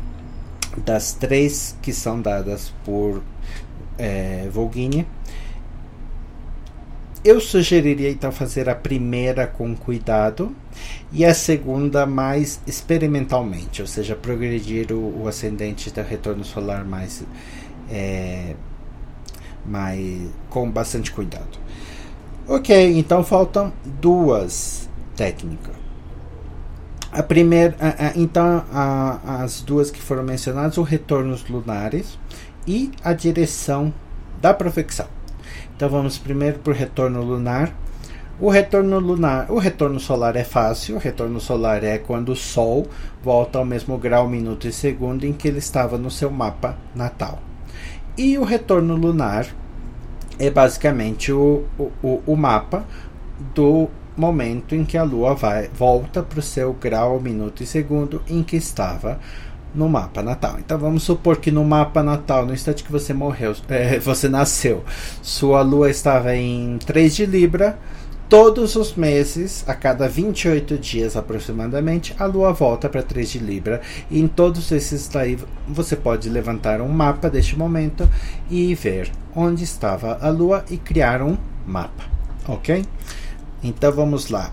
das 0.86 1.14
três 1.14 1.78
que 1.82 1.94
são 1.94 2.22
dadas 2.22 2.74
por 2.84 3.22
é, 3.98 4.48
Volgini, 4.52 5.06
eu 7.24 7.40
sugeriria 7.40 8.12
então 8.12 8.32
fazer 8.32 8.70
a 8.70 8.76
primeira 8.76 9.48
com 9.48 9.76
cuidado 9.76 10.56
e 11.12 11.26
a 11.26 11.34
segunda 11.34 12.06
mais 12.06 12.60
experimentalmente, 12.68 13.82
ou 13.82 13.88
seja, 13.88 14.16
progredir 14.16 14.92
o, 14.92 15.24
o 15.24 15.28
ascendente 15.28 15.90
do 15.90 16.02
retorno 16.04 16.44
solar 16.44 16.86
mais 16.86 17.24
é, 17.89 18.56
mas 19.65 20.30
com 20.50 20.69
bastante 20.69 21.12
cuidado. 21.12 21.60
Ok, 22.48 22.98
então 22.98 23.24
faltam 23.24 23.74
duas 24.00 24.88
técnicas. 25.15 25.74
A 27.12 27.24
primeira, 27.24 27.76
a, 27.80 28.08
a, 28.08 28.12
então, 28.15 28.63
a, 28.71 29.43
as 29.43 29.62
duas 29.62 29.89
que 29.89 30.02
foram 30.02 30.21
mencionadas, 30.21 30.78
os 30.78 30.88
retornos 30.88 31.48
lunares 31.48 32.19
e 32.67 32.91
a 33.04 33.13
direção 33.13 33.93
da 34.41 34.54
profecção. 34.54 35.08
Então 35.76 35.89
vamos 35.89 36.17
primeiro 36.17 36.60
para 36.60 36.71
o 36.71 36.76
retorno 36.76 37.24
lunar. 37.24 37.74
O 38.39 38.50
retorno 38.50 39.00
lunar, 39.00 39.50
o 39.50 39.58
retorno 39.58 40.00
solar 40.00 40.36
é 40.36 40.43
fácil. 40.43 40.98
O 40.98 41.00
retorno 41.00 41.39
solar 41.39 41.84
é 41.84 41.98
quando 41.98 42.30
o 42.30 42.36
Sol 42.36 42.86
volta 43.24 43.60
ao 43.60 43.65
mesmo 43.65 43.98
grau, 43.98 44.28
minuto 44.28 44.67
e 44.67 44.74
segundo 44.74 45.26
em 45.26 45.32
que 45.32 45.48
ele 45.48 45.60
estava 45.60 45.98
no 45.98 46.12
seu 46.12 46.30
mapa 46.30 46.78
natal. 46.93 47.39
E 48.17 48.38
o 48.38 48.43
retorno 48.43 48.95
lunar 48.95 49.47
é 50.39 50.49
basicamente 50.49 51.32
o, 51.32 51.65
o, 51.78 52.21
o 52.25 52.36
mapa 52.36 52.86
do 53.54 53.89
momento 54.15 54.73
em 54.73 54.86
que 54.86 54.97
a 54.97 55.04
Lua 55.04 55.34
vai, 55.34 55.67
volta 55.67 56.23
para 56.23 56.39
o 56.39 56.41
seu 56.41 56.73
grau, 56.73 57.19
minuto 57.19 57.62
e 57.62 57.65
segundo 57.65 58.21
em 58.28 58.41
que 58.41 58.56
estava 58.56 59.19
no 59.73 59.89
mapa 59.89 60.23
natal. 60.23 60.56
Então 60.60 60.78
vamos 60.78 61.04
supor 61.04 61.38
que 61.38 61.51
no 61.51 61.65
mapa 61.65 62.01
natal, 62.01 62.45
no 62.45 62.54
instante 62.54 62.84
que 62.84 62.91
você 62.91 63.13
morreu, 63.13 63.54
é, 63.67 63.99
você 63.99 64.30
nasceu, 64.30 64.84
sua 65.21 65.62
Lua 65.62 65.89
estava 65.89 66.36
em 66.36 66.78
3 66.86 67.15
de 67.15 67.25
Libra. 67.25 67.78
Todos 68.28 68.76
os 68.76 68.96
meses, 68.96 69.64
a 69.68 69.76
cada 69.76 70.10
28 70.10 70.80
dias 70.80 71.16
aproximadamente, 71.16 72.16
a 72.18 72.26
Lua 72.26 72.52
volta 72.52 72.90
para 72.90 73.04
3 73.04 73.30
de 73.30 73.38
Libra. 73.38 73.82
E 74.10 74.20
em 74.20 74.28
todos 74.28 74.72
esses 74.72 75.08
daí 75.08 75.38
você 75.68 75.96
pode 75.96 76.28
levantar 76.28 76.82
um 76.82 76.88
mapa 76.88 77.30
deste 77.30 77.56
momento 77.56 78.10
e 78.50 78.74
ver 78.74 79.12
onde 79.36 79.64
estava 79.64 80.18
a 80.20 80.30
Lua 80.30 80.66
e 80.72 80.78
criar 80.78 81.22
um 81.22 81.38
mapa, 81.68 82.04
ok? 82.48 82.84
Então 83.64 83.92
vamos 83.92 84.30
lá. 84.30 84.52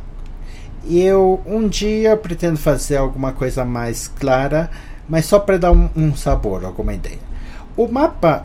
Eu 0.87 1.41
um 1.47 1.67
dia 1.67 2.15
pretendo 2.15 2.59
fazer 2.59 2.99
alguma 2.99 3.33
coisa 3.33 3.65
mais 3.65 4.07
clara, 4.07 4.71
mas 5.09 5.25
só 5.25 5.39
para 5.39 5.57
dar 5.57 5.73
um, 5.73 5.89
um 5.97 6.15
sabor, 6.15 6.63
alguma 6.63 6.93
ideia. 6.93 7.21
O 7.75 7.89
mapa 7.89 8.45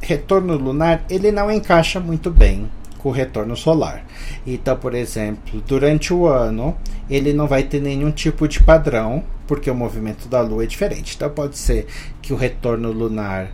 retorno 0.00 0.56
lunar 0.56 1.04
ele 1.08 1.30
não 1.30 1.48
encaixa 1.48 2.00
muito 2.00 2.28
bem 2.28 2.68
com 3.08 3.10
retorno 3.10 3.56
solar. 3.56 4.04
Então, 4.46 4.76
por 4.76 4.94
exemplo, 4.94 5.62
durante 5.66 6.12
o 6.12 6.26
ano 6.26 6.76
ele 7.08 7.32
não 7.32 7.46
vai 7.46 7.62
ter 7.62 7.80
nenhum 7.80 8.10
tipo 8.10 8.46
de 8.46 8.62
padrão, 8.62 9.24
porque 9.46 9.70
o 9.70 9.74
movimento 9.74 10.28
da 10.28 10.42
Lua 10.42 10.64
é 10.64 10.66
diferente. 10.66 11.16
Então, 11.16 11.30
pode 11.30 11.56
ser 11.56 11.86
que 12.20 12.34
o 12.34 12.36
retorno 12.36 12.92
lunar 12.92 13.50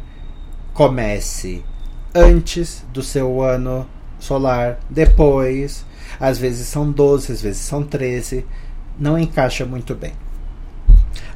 comece 0.73 1.63
antes 2.13 2.85
do 2.93 3.01
seu 3.01 3.43
ano 3.43 3.87
solar, 4.19 4.81
depois, 4.91 5.87
às 6.19 6.37
vezes 6.37 6.67
são 6.67 6.91
12, 6.91 7.31
às 7.31 7.41
vezes 7.41 7.61
são 7.61 7.85
13, 7.85 8.45
não 8.99 9.17
encaixa 9.17 9.65
muito 9.65 9.95
bem. 9.95 10.15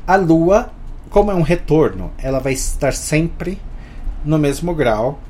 A 0.04 0.16
Lua, 0.16 0.72
como 1.08 1.30
é 1.30 1.34
um 1.34 1.42
retorno, 1.42 2.10
ela 2.18 2.40
vai 2.40 2.54
estar 2.54 2.92
sempre 2.92 3.60
no 4.24 4.38
mesmo 4.38 4.74
grau 4.74 5.20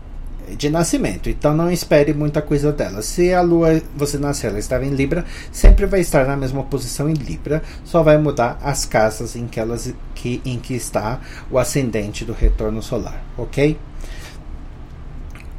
de 0.57 0.71
nascimento. 0.71 1.29
Então 1.29 1.55
não 1.55 1.71
espere 1.71 2.13
muita 2.13 2.43
coisa 2.43 2.73
dela. 2.73 3.03
Se 3.03 3.33
a 3.33 3.41
lua 3.41 3.81
você 3.97 4.19
nasceu, 4.19 4.51
ela 4.51 4.59
estava 4.59 4.85
em 4.85 4.91
Libra, 4.91 5.25
sempre 5.53 5.87
vai 5.87 6.01
estar 6.01 6.27
na 6.27 6.37
mesma 6.37 6.63
posição 6.65 7.09
em 7.09 7.15
Libra, 7.15 7.63
só 7.85 8.03
vai 8.03 8.19
mudar 8.19 8.59
as 8.63 8.85
casas 8.85 9.37
em 9.37 9.47
que 9.47 9.61
elas 9.61 9.93
que 10.15 10.41
em 10.45 10.59
que 10.59 10.75
está 10.75 11.21
o 11.51 11.59
ascendente 11.59 12.25
do 12.25 12.33
retorno 12.33 12.83
solar, 12.83 13.23
OK? 13.37 13.79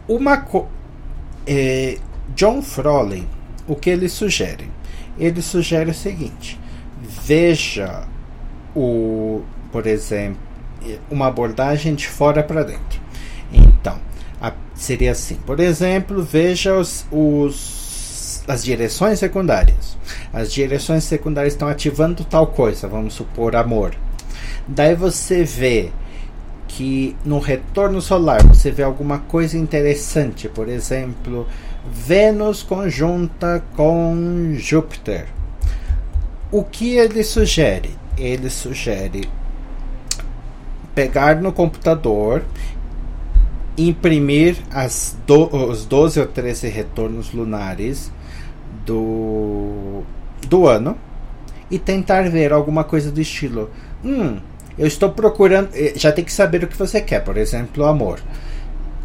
Uma 0.08 0.46
é, 1.46 1.98
John 2.36 2.62
Froley, 2.62 3.28
o 3.68 3.76
que 3.76 3.90
ele 3.90 4.10
sugere? 4.10 4.70
Ele 5.18 5.42
sugere 5.42 5.92
o 5.92 5.94
seguinte: 5.94 6.60
veja 7.02 8.08
o, 8.76 9.42
por 9.72 9.86
exemplo, 9.86 10.40
uma 11.10 11.28
abordagem 11.28 11.96
de 11.96 12.08
fora 12.08 12.44
para 12.44 12.64
dentro. 12.64 13.00
Então, 13.52 14.00
seria 14.80 15.12
assim: 15.12 15.36
por 15.46 15.60
exemplo, 15.60 16.24
veja 16.24 16.76
os, 16.76 17.06
os, 17.12 18.44
as 18.48 18.64
direções 18.64 19.20
secundárias. 19.20 19.98
As 20.34 20.52
direções 20.52 21.04
secundárias 21.04 21.54
estão 21.54 21.68
ativando 21.68 22.24
tal 22.24 22.48
coisa, 22.48 22.88
vamos 22.88 23.14
supor 23.14 23.56
amor. 23.56 23.94
Daí 24.68 24.96
você 24.96 25.44
vê 25.44 25.92
que 26.68 27.16
no 27.26 27.40
retorno 27.40 28.02
solar 28.02 28.44
você 28.44 28.72
vê 28.72 28.84
alguma 28.84 29.20
coisa 29.20 29.58
interessante, 29.58 30.48
por 30.48 30.70
exemplo, 30.70 31.48
Vênus 31.92 32.64
conjunta 32.64 33.64
com 33.76 34.54
Júpiter. 34.56 35.26
O 36.52 36.64
que 36.64 36.96
ele 36.96 37.24
sugere? 37.24 37.92
Ele 38.18 38.50
sugere 38.50 39.28
pegar 40.94 41.42
no 41.42 41.52
computador 41.52 42.44
imprimir 43.88 44.58
as 44.72 45.18
do, 45.26 45.46
os 45.70 45.86
12 45.86 46.20
ou 46.20 46.28
13 46.28 46.68
retornos 46.68 47.34
lunares 47.34 48.12
do, 48.86 50.04
do 50.48 50.68
ano 50.68 50.98
e 51.70 51.78
tentar 51.78 52.30
ver 52.30 52.52
alguma 52.52 52.84
coisa 52.84 53.12
do 53.12 53.22
estilo. 53.22 53.70
Hum, 54.04 54.40
eu 54.78 54.88
estou 54.88 55.12
procurando. 55.12 55.70
Eh, 55.74 55.94
já 55.96 56.12
tem 56.12 56.26
que 56.26 56.34
saber 56.34 56.64
o 56.64 56.68
que 56.68 56.78
você 56.78 57.00
quer, 57.02 57.24
por 57.24 57.38
exemplo, 57.38 57.86
amor. 57.86 58.20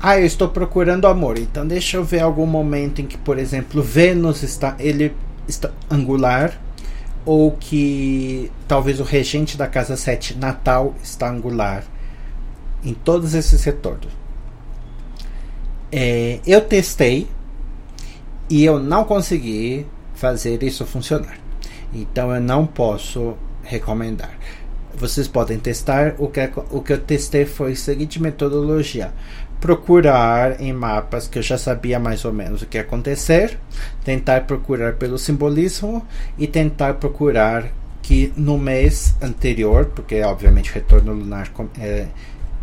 Ah, 0.00 0.18
eu 0.18 0.26
estou 0.26 0.48
procurando 0.48 1.06
amor. 1.06 1.38
Então 1.38 1.66
deixa 1.66 1.96
eu 1.96 2.04
ver 2.04 2.20
algum 2.20 2.46
momento 2.46 3.00
em 3.00 3.06
que, 3.06 3.18
por 3.18 3.38
exemplo, 3.38 3.82
Vênus 3.82 4.42
está 4.42 4.76
ele 4.78 5.14
está 5.46 5.70
angular 5.90 6.58
ou 7.26 7.52
que 7.52 8.50
talvez 8.68 9.00
o 9.00 9.02
regente 9.02 9.56
da 9.56 9.66
casa 9.66 9.96
7 9.96 10.36
Natal 10.38 10.94
está 11.02 11.28
angular 11.30 11.84
em 12.84 12.92
todos 12.92 13.34
esses 13.34 13.62
retornos. 13.64 14.23
É, 15.90 16.40
eu 16.46 16.60
testei 16.60 17.28
e 18.48 18.64
eu 18.64 18.78
não 18.78 19.04
consegui 19.04 19.86
fazer 20.14 20.62
isso 20.62 20.84
funcionar. 20.84 21.38
Então 21.92 22.34
eu 22.34 22.40
não 22.40 22.66
posso 22.66 23.34
recomendar. 23.62 24.36
Vocês 24.96 25.26
podem 25.26 25.58
testar. 25.58 26.14
O 26.18 26.28
que, 26.28 26.40
o 26.70 26.80
que 26.80 26.92
eu 26.92 27.00
testei 27.00 27.44
foi 27.44 27.72
a 27.72 27.76
seguinte 27.76 28.20
metodologia: 28.20 29.12
procurar 29.60 30.60
em 30.60 30.72
mapas 30.72 31.26
que 31.26 31.38
eu 31.38 31.42
já 31.42 31.58
sabia 31.58 31.98
mais 31.98 32.24
ou 32.24 32.32
menos 32.32 32.62
o 32.62 32.66
que 32.66 32.76
ia 32.76 32.82
acontecer, 32.82 33.58
tentar 34.04 34.42
procurar 34.42 34.94
pelo 34.94 35.18
simbolismo 35.18 36.06
e 36.38 36.46
tentar 36.46 36.94
procurar 36.94 37.72
que 38.02 38.32
no 38.36 38.58
mês 38.58 39.14
anterior, 39.22 39.86
porque 39.86 40.20
obviamente 40.22 40.70
o 40.70 40.74
retorno 40.74 41.12
lunar 41.14 41.50
é, 41.80 42.06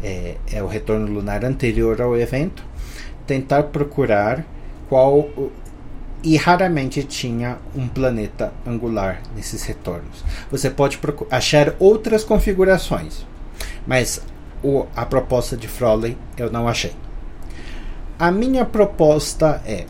é, 0.04 0.36
é 0.52 0.64
o 0.64 0.68
retorno 0.68 1.12
lunar 1.12 1.44
anterior 1.44 2.00
ao 2.00 2.16
evento, 2.16 2.64
tentar 3.32 3.64
procurar 3.64 4.46
qual 4.90 5.30
e 6.22 6.36
raramente 6.36 7.02
tinha 7.02 7.60
um 7.74 7.88
planeta 7.88 8.52
angular 8.68 9.22
nesses 9.34 9.64
retornos. 9.64 10.22
Você 10.52 10.70
pode 10.70 11.00
achar 11.32 11.74
outras 11.80 12.26
configurações, 12.26 13.26
mas 13.88 14.22
o, 14.62 14.86
a 14.94 15.06
proposta 15.06 15.56
de 15.56 15.66
Froley 15.66 16.18
eu 16.36 16.52
não 16.52 16.68
achei. 16.68 16.92
A 18.20 18.30
minha 18.30 18.66
proposta 18.66 19.62
é 19.66 19.86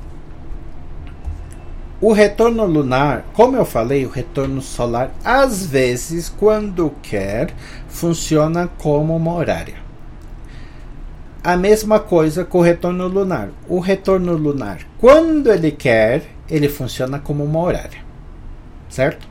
o 1.99 2.13
retorno 2.13 2.63
lunar, 2.65 3.25
como 3.33 3.57
eu 3.57 3.65
falei, 3.65 4.05
o 4.05 4.09
retorno 4.09 4.61
solar, 4.61 5.11
às 5.23 5.65
vezes, 5.65 6.29
quando 6.29 6.93
quer, 7.01 7.53
funciona 7.89 8.69
como 8.77 9.15
uma 9.15 9.33
horária. 9.33 9.90
A 11.43 11.57
mesma 11.57 11.99
coisa 11.99 12.45
com 12.45 12.59
o 12.59 12.61
retorno 12.61 13.07
lunar. 13.07 13.49
O 13.67 13.79
retorno 13.79 14.33
lunar, 14.35 14.79
quando 14.99 15.51
ele 15.51 15.71
quer, 15.71 16.23
ele 16.47 16.69
funciona 16.69 17.17
como 17.17 17.43
uma 17.43 17.59
horária. 17.59 17.99
Certo? 18.87 19.27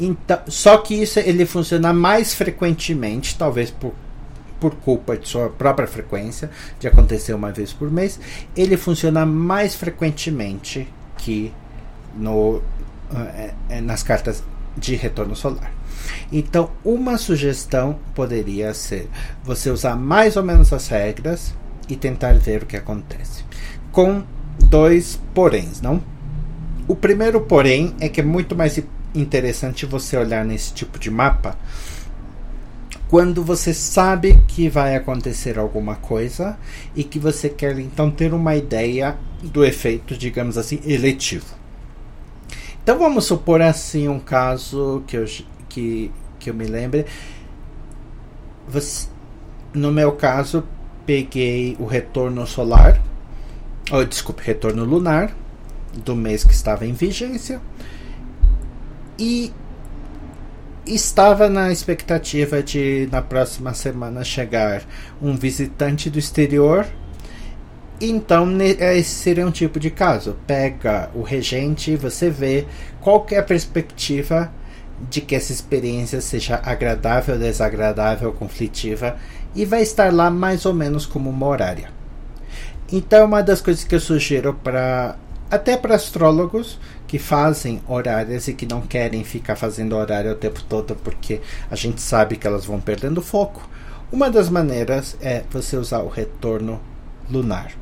Então, 0.00 0.40
só 0.48 0.78
que 0.78 0.94
isso 0.94 1.18
ele 1.18 1.44
funciona 1.44 1.92
mais 1.92 2.34
frequentemente, 2.34 3.36
talvez 3.36 3.70
por, 3.70 3.92
por 4.58 4.74
culpa 4.76 5.16
de 5.16 5.28
sua 5.28 5.50
própria 5.50 5.86
frequência, 5.86 6.50
de 6.80 6.88
acontecer 6.88 7.34
uma 7.34 7.52
vez 7.52 7.72
por 7.72 7.90
mês, 7.90 8.18
ele 8.56 8.76
funciona 8.76 9.26
mais 9.26 9.74
frequentemente 9.74 10.88
que 11.18 11.52
no, 12.16 12.62
é, 13.68 13.80
nas 13.82 14.02
cartas 14.02 14.42
de 14.76 14.96
retorno 14.96 15.36
solar. 15.36 15.73
Então, 16.32 16.70
uma 16.84 17.16
sugestão 17.18 17.98
poderia 18.14 18.74
ser 18.74 19.08
você 19.42 19.70
usar 19.70 19.96
mais 19.96 20.36
ou 20.36 20.42
menos 20.42 20.72
as 20.72 20.88
regras 20.88 21.54
e 21.88 21.96
tentar 21.96 22.34
ver 22.34 22.62
o 22.62 22.66
que 22.66 22.76
acontece. 22.76 23.44
Com 23.92 24.22
dois 24.58 25.20
poréns, 25.34 25.80
não? 25.80 26.02
O 26.86 26.94
primeiro 26.94 27.40
porém 27.40 27.94
é 28.00 28.08
que 28.08 28.20
é 28.20 28.24
muito 28.24 28.54
mais 28.54 28.80
interessante 29.14 29.86
você 29.86 30.16
olhar 30.16 30.44
nesse 30.44 30.72
tipo 30.74 30.98
de 30.98 31.10
mapa 31.10 31.56
quando 33.08 33.44
você 33.44 33.72
sabe 33.72 34.42
que 34.48 34.68
vai 34.68 34.96
acontecer 34.96 35.58
alguma 35.58 35.94
coisa 35.94 36.58
e 36.96 37.04
que 37.04 37.18
você 37.18 37.48
quer 37.48 37.78
então 37.78 38.10
ter 38.10 38.34
uma 38.34 38.56
ideia 38.56 39.16
do 39.42 39.64
efeito, 39.64 40.16
digamos 40.16 40.58
assim, 40.58 40.80
eletivo. 40.84 41.46
Então 42.82 42.98
vamos 42.98 43.24
supor 43.24 43.62
assim 43.62 44.08
um 44.08 44.18
caso 44.18 45.02
que 45.06 45.16
eu, 45.16 45.24
que, 45.74 46.10
que 46.38 46.48
eu 46.48 46.54
me 46.54 46.66
lembre. 46.66 47.04
Você, 48.68 49.08
no 49.74 49.90
meu 49.90 50.12
caso, 50.12 50.64
peguei 51.04 51.76
o 51.80 51.84
retorno 51.84 52.46
solar, 52.46 53.02
oh, 53.90 54.04
desculpe, 54.04 54.42
retorno 54.42 54.84
lunar 54.84 55.34
do 56.04 56.14
mês 56.14 56.44
que 56.44 56.52
estava 56.52 56.86
em 56.86 56.92
vigência 56.92 57.60
e 59.18 59.52
estava 60.86 61.48
na 61.48 61.70
expectativa 61.70 62.62
de 62.62 63.08
na 63.10 63.22
próxima 63.22 63.74
semana 63.74 64.24
chegar 64.24 64.82
um 65.20 65.36
visitante 65.36 66.10
do 66.10 66.18
exterior 66.18 66.86
Então, 68.00 68.48
esse 68.60 69.10
seria 69.10 69.46
um 69.46 69.52
tipo 69.52 69.78
de 69.78 69.90
caso. 69.90 70.36
Pega 70.46 71.10
o 71.14 71.22
regente 71.22 71.96
você 71.96 72.28
vê 72.28 72.66
qual 73.00 73.24
é 73.30 73.38
a 73.38 73.42
perspectiva 73.42 74.52
de 75.10 75.20
que 75.20 75.34
essa 75.34 75.52
experiência 75.52 76.20
seja 76.20 76.60
agradável, 76.64 77.38
desagradável, 77.38 78.32
conflitiva 78.32 79.16
e 79.54 79.64
vai 79.64 79.82
estar 79.82 80.12
lá 80.12 80.30
mais 80.30 80.66
ou 80.66 80.74
menos 80.74 81.06
como 81.06 81.30
uma 81.30 81.46
horária. 81.46 81.90
Então, 82.92 83.26
uma 83.26 83.42
das 83.42 83.60
coisas 83.60 83.84
que 83.84 83.94
eu 83.94 84.00
sugiro 84.00 84.54
para 84.54 85.16
até 85.50 85.76
para 85.76 85.94
astrólogos 85.94 86.78
que 87.06 87.18
fazem 87.18 87.80
horárias 87.86 88.48
e 88.48 88.54
que 88.54 88.66
não 88.66 88.80
querem 88.80 89.22
ficar 89.22 89.56
fazendo 89.56 89.94
horário 89.94 90.32
o 90.32 90.36
tempo 90.36 90.62
todo 90.64 90.96
porque 90.96 91.40
a 91.70 91.76
gente 91.76 92.00
sabe 92.00 92.36
que 92.36 92.46
elas 92.46 92.64
vão 92.64 92.80
perdendo 92.80 93.22
foco. 93.22 93.68
Uma 94.10 94.30
das 94.30 94.48
maneiras 94.48 95.16
é 95.20 95.44
você 95.50 95.76
usar 95.76 96.00
o 96.00 96.08
retorno 96.08 96.80
lunar. 97.30 97.72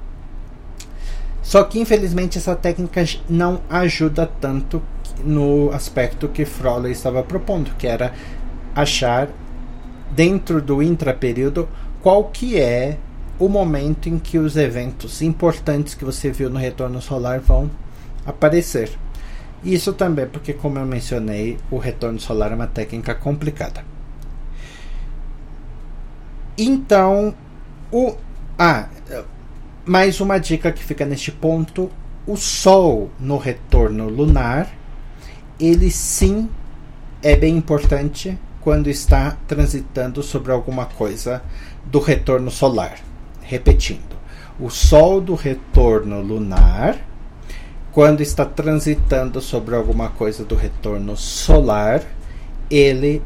Só 1.43 1.65
que 1.65 1.81
infelizmente 1.81 2.39
essa 2.39 2.55
técnica 2.55 3.05
não 3.29 3.61
ajuda 3.69 4.27
tanto 4.27 4.83
no 5.25 5.71
aspecto 5.73 6.29
que 6.29 6.45
Froley 6.45 6.93
estava 6.93 7.23
propondo, 7.23 7.75
que 7.77 7.87
era 7.87 8.13
achar 8.75 9.29
dentro 10.11 10.61
do 10.61 10.83
intraperíodo 10.83 11.69
qual 12.03 12.25
que 12.25 12.59
é 12.59 12.99
o 13.39 13.49
momento 13.49 14.09
em 14.09 14.19
que 14.19 14.39
os 14.39 14.57
eventos 14.57 15.23
importantes 15.23 15.95
que 15.95 16.05
você 16.05 16.31
viu 16.31 16.49
no 16.51 16.59
retorno 16.59 17.01
solar 17.01 17.41
vão 17.41 17.71
aparecer. 18.25 18.91
Isso 19.65 19.93
também 19.93 20.27
porque, 20.27 20.53
como 20.53 20.79
eu 20.79 20.87
mencionei, 20.87 21.59
o 21.71 21.79
retorno 21.79 22.19
solar 22.19 22.53
é 22.53 22.55
uma 22.55 22.67
técnica 22.67 23.15
complicada. 23.15 23.85
Então, 26.59 27.35
o 27.91 28.15
ah, 28.59 28.89
mais 29.85 30.21
uma 30.21 30.39
dica 30.39 30.71
que 30.71 30.85
fica 30.85 31.05
neste 31.05 31.33
ponto: 31.33 31.91
o 32.27 32.37
Sol 32.37 33.11
no 33.19 33.37
retorno 33.37 34.09
lunar, 34.09 34.69
ele 35.59 35.91
sim 35.91 36.49
é 37.23 37.37
bem 37.37 37.57
importante 37.57 38.39
quando 38.61 38.89
está 38.89 39.37
transitando 39.47 40.23
sobre 40.23 40.53
alguma 40.53 40.87
coisa 40.87 41.43
do 41.85 41.99
retorno 41.99 42.51
solar. 42.51 42.99
Repetindo, 43.41 44.17
o 44.59 44.71
Sol 44.71 45.21
do 45.21 45.35
retorno 45.35 46.21
lunar, 46.21 46.97
quando 47.91 48.21
está 48.21 48.45
transitando 48.45 49.41
sobre 49.41 49.75
alguma 49.75 50.11
coisa 50.11 50.45
do 50.45 50.55
retorno 50.55 51.17
solar, 51.17 52.03
ele 52.71 53.23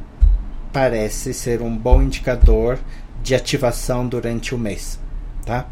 parece 0.72 1.32
ser 1.32 1.62
um 1.62 1.76
bom 1.76 2.02
indicador 2.02 2.78
de 3.22 3.34
ativação 3.34 4.06
durante 4.06 4.54
o 4.54 4.58
mês, 4.58 4.98
tá? 5.44 5.66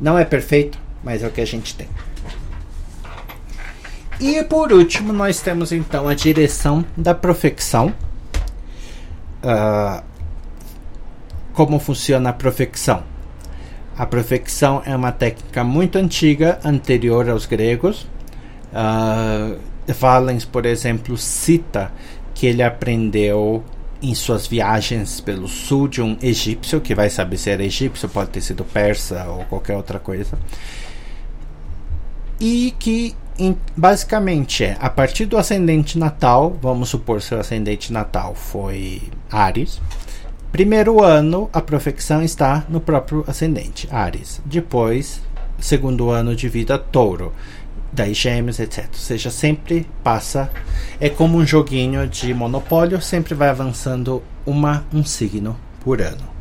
Não 0.00 0.18
é 0.18 0.24
perfeito, 0.24 0.78
mas 1.02 1.22
é 1.22 1.26
o 1.26 1.30
que 1.30 1.40
a 1.40 1.46
gente 1.46 1.76
tem. 1.76 1.88
E 4.22 4.40
por 4.44 4.72
último, 4.72 5.12
nós 5.12 5.40
temos 5.40 5.72
então 5.72 6.06
a 6.06 6.14
direção 6.14 6.84
da 6.96 7.12
profecção. 7.12 7.92
Uh, 9.42 10.00
como 11.52 11.80
funciona 11.80 12.30
a 12.30 12.32
profecção? 12.32 13.02
A 13.98 14.06
profecção 14.06 14.80
é 14.86 14.94
uma 14.94 15.10
técnica 15.10 15.64
muito 15.64 15.98
antiga, 15.98 16.60
anterior 16.64 17.28
aos 17.28 17.46
gregos. 17.46 18.06
Uh, 18.72 19.58
Valens, 19.88 20.44
por 20.44 20.66
exemplo, 20.66 21.18
cita 21.18 21.90
que 22.32 22.46
ele 22.46 22.62
aprendeu 22.62 23.64
em 24.00 24.14
suas 24.14 24.46
viagens 24.46 25.20
pelo 25.20 25.48
sul 25.48 25.88
de 25.88 26.00
um 26.00 26.16
egípcio, 26.22 26.80
que 26.80 26.94
vai 26.94 27.10
saber 27.10 27.38
se 27.38 27.50
era 27.50 27.64
egípcio, 27.64 28.08
pode 28.08 28.30
ter 28.30 28.40
sido 28.40 28.62
persa 28.62 29.24
ou 29.24 29.44
qualquer 29.46 29.74
outra 29.74 29.98
coisa. 29.98 30.38
E 32.38 32.72
que 32.78 33.16
em, 33.38 33.56
basicamente 33.76 34.64
é 34.64 34.76
a 34.80 34.90
partir 34.90 35.26
do 35.26 35.36
ascendente 35.36 35.98
natal, 35.98 36.56
vamos 36.60 36.88
supor 36.88 37.22
se 37.22 37.34
o 37.34 37.40
ascendente 37.40 37.92
natal 37.92 38.34
foi 38.34 39.02
Ares. 39.30 39.80
Primeiro 40.50 41.02
ano, 41.02 41.48
a 41.52 41.60
profecção 41.60 42.22
está 42.22 42.64
no 42.68 42.80
próprio 42.80 43.24
ascendente, 43.26 43.88
Ares. 43.90 44.40
Depois, 44.44 45.22
segundo 45.58 46.10
ano 46.10 46.36
de 46.36 46.48
vida, 46.48 46.78
Touro 46.78 47.32
daí 47.92 48.14
gêmeos, 48.14 48.58
etc. 48.58 48.86
Ou 48.88 48.98
seja, 48.98 49.30
sempre 49.30 49.86
passa. 50.02 50.50
É 50.98 51.08
como 51.08 51.38
um 51.38 51.46
joguinho 51.46 52.08
de 52.08 52.32
monopólio, 52.32 53.00
sempre 53.00 53.34
vai 53.34 53.48
avançando 53.48 54.22
uma, 54.46 54.84
um 54.92 55.04
signo 55.04 55.58
por 55.84 56.00
ano. 56.00 56.32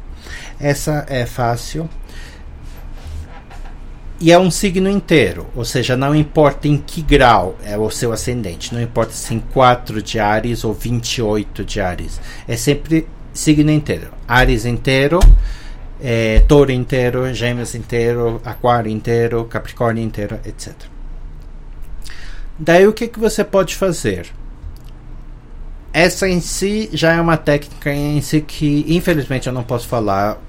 Essa 0.59 1.05
é 1.09 1.25
fácil. 1.25 1.89
E 4.21 4.31
é 4.31 4.37
um 4.37 4.51
signo 4.51 4.87
inteiro, 4.87 5.47
ou 5.55 5.65
seja, 5.65 5.97
não 5.97 6.13
importa 6.13 6.67
em 6.67 6.77
que 6.77 7.01
grau 7.01 7.57
é 7.65 7.75
o 7.75 7.89
seu 7.89 8.13
ascendente, 8.13 8.71
não 8.71 8.79
importa 8.79 9.13
se 9.13 9.33
em 9.33 9.39
4 9.39 9.99
de 9.99 10.19
Ares 10.19 10.63
ou 10.63 10.75
28 10.75 11.65
de 11.65 11.81
Ares, 11.81 12.21
é 12.47 12.55
sempre 12.55 13.07
signo 13.33 13.71
inteiro. 13.71 14.11
Ares 14.27 14.63
inteiro, 14.63 15.19
é, 15.99 16.39
Touro 16.41 16.71
inteiro, 16.71 17.33
Gêmeos 17.33 17.73
inteiro, 17.73 18.39
Aquário 18.45 18.91
inteiro, 18.91 19.43
Capricórnio 19.45 20.03
inteiro, 20.03 20.39
etc. 20.45 20.71
Daí 22.59 22.85
o 22.85 22.93
que, 22.93 23.07
que 23.07 23.17
você 23.17 23.43
pode 23.43 23.75
fazer? 23.75 24.27
Essa 25.91 26.29
em 26.29 26.41
si 26.41 26.91
já 26.93 27.13
é 27.13 27.19
uma 27.19 27.37
técnica 27.37 27.91
em 27.91 28.21
si 28.21 28.39
que, 28.39 28.85
infelizmente, 28.87 29.47
eu 29.47 29.53
não 29.53 29.63
posso 29.63 29.87
falar 29.87 30.39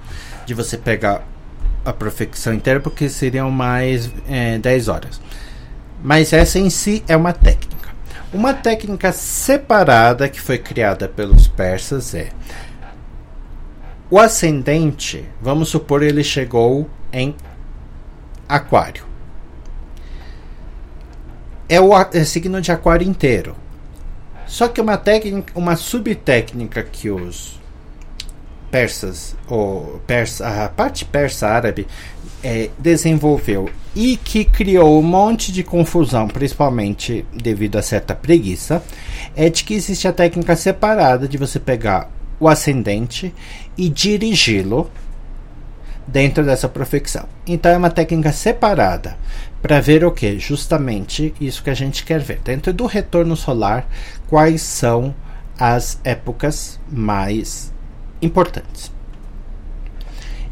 de 0.45 0.53
você 0.53 0.77
pegar 0.77 1.27
a 1.85 1.93
profecção 1.93 2.53
inteira 2.53 2.81
porque 2.81 3.09
seriam 3.09 3.51
mais 3.51 4.11
é, 4.29 4.59
10 4.59 4.89
horas. 4.89 5.21
Mas 6.03 6.33
essa 6.33 6.59
em 6.59 6.71
si 6.71 7.05
é 7.07 7.17
uma 7.17 7.33
técnica. 7.33 7.91
Uma 8.33 8.55
técnica 8.55 9.13
separada 9.13 10.29
que 10.29 10.41
foi 10.41 10.59
criada 10.59 11.09
pelos 11.09 11.47
persas 11.47 12.15
é 12.15 12.31
o 14.11 14.19
ascendente, 14.19 15.27
vamos 15.41 15.71
supor 15.71 16.03
ele 16.03 16.23
chegou 16.23 16.89
em 17.13 17.35
Aquário 18.49 19.13
é 21.73 21.81
o 21.81 21.99
é 21.99 22.23
signo 22.23 22.61
de 22.61 22.71
aquário 22.71 23.09
inteiro. 23.09 23.57
Só 24.47 24.69
que 24.69 24.79
uma 24.79 24.99
técnica, 24.99 25.59
uma 25.59 25.75
subtécnica 25.75 26.83
que 26.83 27.09
os 27.09 27.59
persas, 28.73 29.37
ou 29.47 30.01
persa, 30.07 30.65
a 30.65 30.69
parte 30.71 31.05
persa 31.05 31.47
árabe, 31.47 31.87
é, 32.43 32.71
desenvolveu 32.79 33.69
e 33.95 34.17
que 34.17 34.47
criou 34.47 34.99
um 34.99 35.03
monte 35.03 35.53
de 35.53 35.63
confusão, 35.63 36.27
principalmente 36.27 37.27
devido 37.33 37.77
a 37.77 37.83
certa 37.83 38.15
preguiça, 38.15 38.83
é 39.37 39.51
de 39.51 39.63
que 39.63 39.75
existe 39.75 40.09
a 40.09 40.13
técnica 40.13 40.57
separada 40.57 41.29
de 41.29 41.37
você 41.37 41.61
pegar 41.61 42.11
o 42.41 42.49
ascendente 42.49 43.33
e 43.77 43.91
dirigi-lo 43.91 44.91
dentro 46.07 46.43
dessa 46.43 46.69
profecção. 46.69 47.27
Então 47.47 47.71
é 47.71 47.77
uma 47.77 47.91
técnica 47.91 48.33
separada 48.33 49.19
para 49.61 49.81
ver 49.81 50.03
o 50.03 50.11
que? 50.11 50.39
Justamente 50.39 51.35
isso 51.39 51.63
que 51.63 51.71
a 51.71 51.75
gente 51.75 52.05
quer 52.05 52.21
ver. 52.21 52.41
Dentro 52.43 52.73
do 52.73 52.87
retorno 52.87 53.37
solar, 53.37 53.87
quais 54.29 54.63
são 54.63 55.15
as 55.59 56.01
épocas 56.03 56.81
mais 56.91 57.72
importantes. 58.23 58.91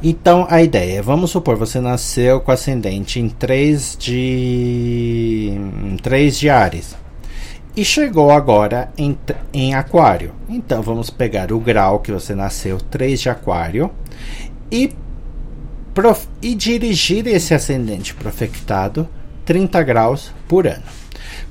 Então 0.03 0.47
a 0.51 0.63
ideia 0.63 0.99
é, 0.99 1.03
vamos 1.03 1.31
supor, 1.31 1.57
você 1.57 1.81
nasceu 1.81 2.41
com 2.41 2.51
ascendente 2.51 3.21
em 3.21 3.29
3 3.29 3.97
de 3.99 5.53
em 5.85 5.97
3 5.99 6.39
de 6.39 6.49
Ares 6.49 6.97
e 7.77 7.85
chegou 7.85 8.31
agora 8.31 8.91
em, 8.97 9.17
em 9.53 9.75
Aquário. 9.75 10.33
Então 10.49 10.83
vamos 10.83 11.11
pegar 11.11 11.53
o 11.53 11.61
grau 11.61 12.01
que 12.01 12.11
você 12.11 12.35
nasceu 12.35 12.79
3 12.79 13.21
de 13.21 13.29
Aquário 13.29 13.91
e 14.71 14.91
prof, 15.95 16.27
e 16.41 16.55
dirigir 16.55 17.27
esse 17.27 17.53
ascendente 17.53 18.15
profectado 18.15 19.09
30 19.45 19.83
graus 19.83 20.33
por 20.49 20.67
ano. 20.67 20.83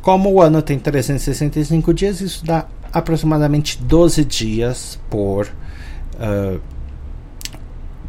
Como 0.01 0.31
o 0.31 0.41
ano 0.41 0.61
tem 0.61 0.79
365 0.79 1.93
dias, 1.93 2.21
isso 2.21 2.45
dá 2.45 2.65
aproximadamente 2.91 3.77
12 3.81 4.25
dias 4.25 4.99
por, 5.09 5.47
uh, 6.19 6.59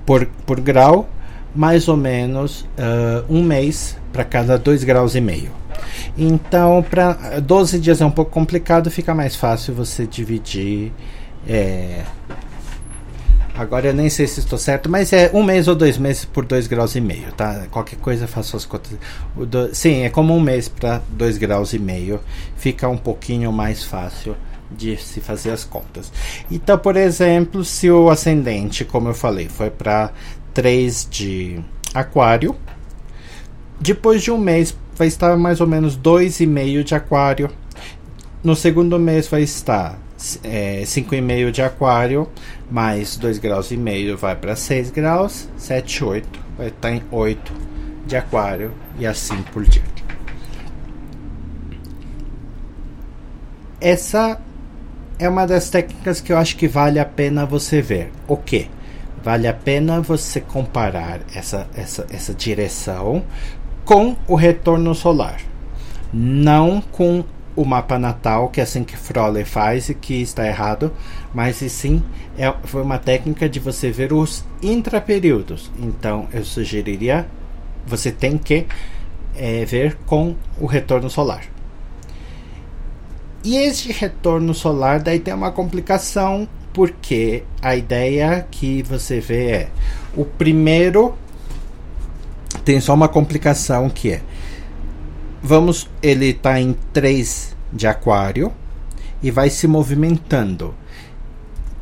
por, 0.04 0.26
por 0.46 0.60
grau, 0.60 1.08
mais 1.54 1.88
ou 1.88 1.96
menos 1.96 2.62
uh, 2.62 3.24
um 3.28 3.42
mês 3.42 3.96
para 4.12 4.24
cada 4.24 4.58
2 4.58 4.84
graus 4.84 5.14
e 5.14 5.20
meio. 5.20 5.50
Então, 6.16 6.84
para 6.88 7.40
12 7.40 7.78
dias 7.78 8.00
é 8.00 8.04
um 8.04 8.10
pouco 8.10 8.30
complicado, 8.30 8.90
fica 8.90 9.14
mais 9.14 9.36
fácil 9.36 9.72
você 9.72 10.06
dividir 10.06 10.92
é, 11.48 12.02
Agora 13.60 13.88
eu 13.88 13.92
nem 13.92 14.08
sei 14.08 14.26
se 14.26 14.40
estou 14.40 14.58
certo, 14.58 14.88
mas 14.88 15.12
é 15.12 15.30
um 15.34 15.42
mês 15.42 15.68
ou 15.68 15.74
dois 15.74 15.98
meses 15.98 16.24
por 16.24 16.46
dois 16.46 16.66
graus 16.66 16.94
e 16.94 17.00
meio, 17.00 17.30
tá? 17.32 17.66
Qualquer 17.70 17.96
coisa 17.96 18.26
faço 18.26 18.56
as 18.56 18.64
contas. 18.64 18.92
Do, 19.36 19.74
sim, 19.74 20.00
é 20.00 20.08
como 20.08 20.34
um 20.34 20.40
mês 20.40 20.66
para 20.66 21.02
dois 21.10 21.36
graus 21.36 21.74
e 21.74 21.78
meio. 21.78 22.20
Fica 22.56 22.88
um 22.88 22.96
pouquinho 22.96 23.52
mais 23.52 23.84
fácil 23.84 24.34
de 24.70 24.96
se 24.96 25.20
fazer 25.20 25.50
as 25.50 25.64
contas. 25.64 26.12
Então, 26.50 26.78
por 26.78 26.96
exemplo, 26.96 27.64
se 27.64 27.90
o 27.90 28.10
ascendente, 28.10 28.84
como 28.84 29.08
eu 29.08 29.14
falei, 29.14 29.48
foi 29.48 29.70
para 29.70 30.12
3 30.54 31.08
de 31.10 31.60
aquário, 31.94 32.56
Depois 33.82 34.22
de 34.22 34.30
um 34.30 34.36
mês, 34.36 34.76
vai 34.94 35.08
estar 35.08 35.34
mais 35.38 35.58
ou 35.60 35.66
menos 35.66 35.96
2,5 35.96 36.82
de 36.82 36.94
aquário. 36.94 37.50
No 38.44 38.54
segundo 38.54 38.98
mês 38.98 39.26
vai 39.26 39.42
estar 39.42 39.98
é, 40.44 40.82
5,5 40.82 41.50
de 41.50 41.62
aquário, 41.62 42.28
mais 42.70 43.16
2 43.16 43.38
graus 43.38 43.70
e 43.70 43.76
meio 43.76 44.16
vai 44.16 44.36
para 44.36 44.54
6 44.54 44.90
graus, 44.90 45.48
7, 45.56 46.04
8, 46.04 46.40
vai 46.58 46.68
estar 46.68 46.92
em 46.92 47.02
8 47.10 47.52
de 48.06 48.16
aquário 48.16 48.72
e 48.98 49.06
assim 49.06 49.40
por 49.52 49.64
diante. 49.64 50.04
Essa 53.80 54.38
é 55.20 55.28
uma 55.28 55.46
das 55.46 55.68
técnicas 55.68 56.20
que 56.20 56.32
eu 56.32 56.38
acho 56.38 56.56
que 56.56 56.66
vale 56.66 56.98
a 56.98 57.04
pena 57.04 57.44
você 57.44 57.82
ver. 57.82 58.10
O 58.26 58.36
que? 58.38 58.70
Vale 59.22 59.46
a 59.46 59.52
pena 59.52 60.00
você 60.00 60.40
comparar 60.40 61.20
essa, 61.34 61.68
essa, 61.76 62.06
essa 62.10 62.32
direção 62.32 63.22
com 63.84 64.16
o 64.26 64.34
retorno 64.34 64.94
solar, 64.94 65.40
não 66.12 66.80
com 66.80 67.22
o 67.54 67.64
mapa 67.66 67.98
natal, 67.98 68.48
que 68.48 68.60
é 68.60 68.62
assim 68.62 68.82
que 68.82 68.96
Frolle 68.96 69.44
faz 69.44 69.90
e 69.90 69.94
que 69.94 70.22
está 70.22 70.46
errado, 70.46 70.90
mas 71.34 71.56
sim 71.56 72.02
é, 72.38 72.50
foi 72.64 72.80
uma 72.80 72.98
técnica 72.98 73.46
de 73.46 73.60
você 73.60 73.90
ver 73.90 74.14
os 74.14 74.42
intraperíodos. 74.62 75.70
Então 75.78 76.28
eu 76.32 76.44
sugeriria 76.44 77.26
você 77.86 78.10
tem 78.10 78.38
que 78.38 78.66
é, 79.36 79.64
ver 79.64 79.96
com 80.06 80.34
o 80.58 80.66
retorno 80.66 81.10
solar. 81.10 81.42
E 83.42 83.56
este 83.56 83.90
retorno 83.90 84.52
solar 84.52 85.00
daí 85.00 85.18
tem 85.18 85.32
uma 85.32 85.50
complicação 85.50 86.46
porque 86.72 87.42
a 87.60 87.74
ideia 87.74 88.46
que 88.50 88.82
você 88.82 89.18
vê 89.18 89.50
é 89.50 89.68
o 90.14 90.24
primeiro 90.24 91.14
tem 92.64 92.80
só 92.80 92.94
uma 92.94 93.08
complicação 93.08 93.88
que 93.88 94.12
é 94.12 94.22
vamos 95.42 95.88
ele 96.02 96.26
está 96.26 96.60
em 96.60 96.76
3 96.92 97.56
de 97.72 97.86
aquário 97.86 98.52
e 99.22 99.30
vai 99.30 99.50
se 99.50 99.66
movimentando. 99.66 100.74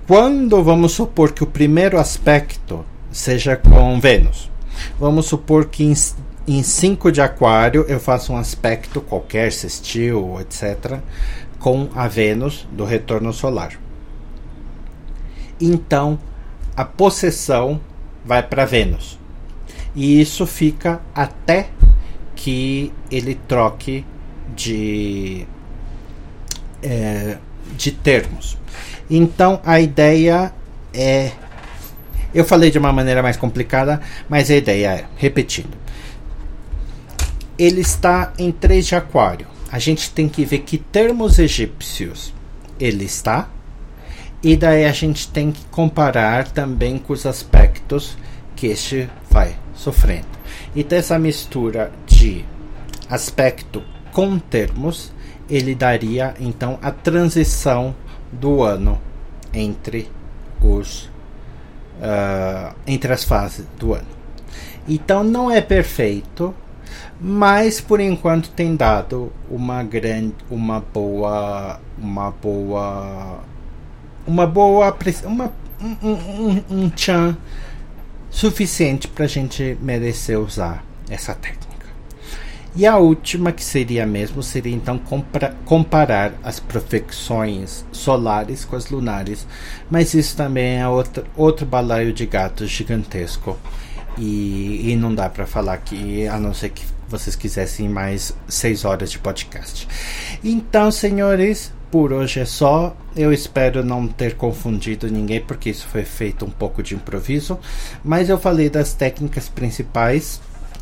Quando 0.06 0.62
vamos 0.62 0.92
supor 0.92 1.32
que 1.32 1.42
o 1.42 1.46
primeiro 1.46 1.98
aspecto 1.98 2.84
seja 3.10 3.56
com 3.56 4.00
Vênus, 4.00 4.50
vamos 4.98 5.26
supor 5.26 5.66
que 5.66 5.84
em, 5.84 5.94
em 6.46 6.62
5 6.62 7.12
de 7.12 7.20
aquário 7.20 7.84
eu 7.88 8.00
faço 8.00 8.32
um 8.32 8.36
aspecto 8.36 9.00
qualquer, 9.00 9.52
sextil, 9.52 10.38
etc., 10.40 10.98
com 11.58 11.88
a 11.94 12.06
Vênus 12.08 12.66
do 12.72 12.84
retorno 12.84 13.32
solar. 13.32 13.78
Então 15.60 16.18
a 16.76 16.84
possessão 16.84 17.80
vai 18.24 18.42
para 18.42 18.64
Vênus. 18.64 19.18
E 19.94 20.20
isso 20.20 20.46
fica 20.46 21.00
até 21.14 21.70
que 22.36 22.92
ele 23.10 23.34
troque 23.34 24.04
de, 24.54 25.44
é, 26.82 27.38
de 27.76 27.90
termos. 27.90 28.56
Então 29.10 29.60
a 29.64 29.80
ideia 29.80 30.52
é. 30.94 31.32
Eu 32.32 32.44
falei 32.44 32.70
de 32.70 32.78
uma 32.78 32.92
maneira 32.92 33.22
mais 33.22 33.36
complicada, 33.36 34.00
mas 34.28 34.50
a 34.50 34.54
ideia 34.54 34.88
é, 34.88 35.04
repetindo, 35.16 35.76
ele 37.58 37.80
está 37.80 38.32
em 38.38 38.52
3 38.52 38.86
de 38.86 38.94
Aquário. 38.94 39.46
A 39.70 39.78
gente 39.78 40.10
tem 40.10 40.28
que 40.28 40.44
ver 40.44 40.60
que 40.60 40.78
termos 40.78 41.38
egípcios 41.38 42.32
ele 42.80 43.04
está, 43.04 43.48
e 44.42 44.56
daí 44.56 44.84
a 44.84 44.92
gente 44.92 45.28
tem 45.28 45.50
que 45.50 45.64
comparar 45.66 46.48
também 46.48 46.96
com 46.96 47.12
os 47.12 47.26
aspectos 47.26 48.16
que 48.54 48.68
este 48.68 49.08
vai 49.30 49.56
sofrendo. 49.74 50.28
Então 50.74 50.98
essa 50.98 51.18
mistura 51.18 51.92
de 52.06 52.44
aspecto 53.10 53.82
com 54.12 54.38
termos, 54.38 55.12
ele 55.48 55.74
daria 55.74 56.34
então 56.38 56.78
a 56.82 56.90
transição 56.90 57.94
do 58.32 58.62
ano 58.62 59.00
entre 59.52 60.08
os 60.60 61.04
uh, 61.98 62.74
entre 62.86 63.12
as 63.12 63.24
fases 63.24 63.66
do 63.78 63.94
ano. 63.94 64.06
Então 64.86 65.22
não 65.24 65.50
é 65.50 65.60
perfeito, 65.60 66.54
mas 67.20 67.80
por 67.80 68.00
enquanto 68.00 68.50
tem 68.50 68.76
dado 68.76 69.32
uma 69.50 69.82
grande, 69.82 70.34
uma 70.50 70.80
boa, 70.80 71.80
uma 71.98 72.30
boa, 72.30 73.40
uma 74.26 74.46
boa, 74.46 74.96
uma 75.24 75.52
um, 75.80 75.96
um, 76.08 76.64
um 76.70 76.90
tchan 76.90 77.36
suficiente 78.30 79.08
para 79.08 79.24
a 79.24 79.28
gente 79.28 79.76
merecer 79.80 80.38
usar 80.38 80.84
essa 81.08 81.34
técnica. 81.34 81.68
E 82.76 82.86
a 82.86 82.96
última, 82.96 83.50
que 83.50 83.64
seria 83.64 84.06
mesmo, 84.06 84.42
seria 84.42 84.74
então 84.74 85.00
comparar 85.64 86.34
as 86.44 86.60
profecções 86.60 87.84
solares 87.90 88.64
com 88.64 88.76
as 88.76 88.88
lunares. 88.90 89.46
Mas 89.90 90.14
isso 90.14 90.36
também 90.36 90.78
é 90.78 90.86
outro, 90.86 91.24
outro 91.36 91.66
balaio 91.66 92.12
de 92.12 92.26
gatos 92.26 92.70
gigantesco. 92.70 93.58
E, 94.16 94.92
e 94.92 94.96
não 94.96 95.14
dá 95.14 95.28
para 95.28 95.46
falar 95.46 95.74
aqui, 95.74 96.26
a 96.28 96.38
não 96.38 96.52
ser 96.52 96.70
que 96.70 96.84
vocês 97.08 97.34
quisessem 97.34 97.88
mais 97.88 98.34
seis 98.46 98.84
horas 98.84 99.10
de 99.10 99.18
podcast. 99.18 99.88
Então, 100.44 100.90
senhores, 100.90 101.72
por 101.90 102.12
hoje 102.12 102.40
é 102.40 102.44
só. 102.44 102.96
Eu 103.16 103.32
espero 103.32 103.84
não 103.84 104.06
ter 104.06 104.36
confundido 104.36 105.10
ninguém, 105.10 105.40
porque 105.40 105.70
isso 105.70 105.86
foi 105.86 106.04
feito 106.04 106.44
um 106.44 106.50
pouco 106.50 106.82
de 106.82 106.94
improviso. 106.94 107.58
Mas 108.04 108.28
eu 108.28 108.38
falei 108.38 108.68
das 108.68 108.92
técnicas 108.92 109.48
principais. 109.48 110.40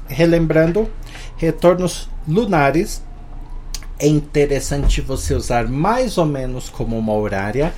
Relembrando, 0.09 0.91
retornos 1.37 2.09
lunares. 2.27 3.03
É 3.99 4.07
interessante 4.07 5.01
você 5.01 5.35
usar 5.35 5.67
mais 5.69 6.19
ou 6.19 6.27
menos 6.27 6.69
como 6.69 6.99
uma 6.99 7.15
horária 7.15 7.73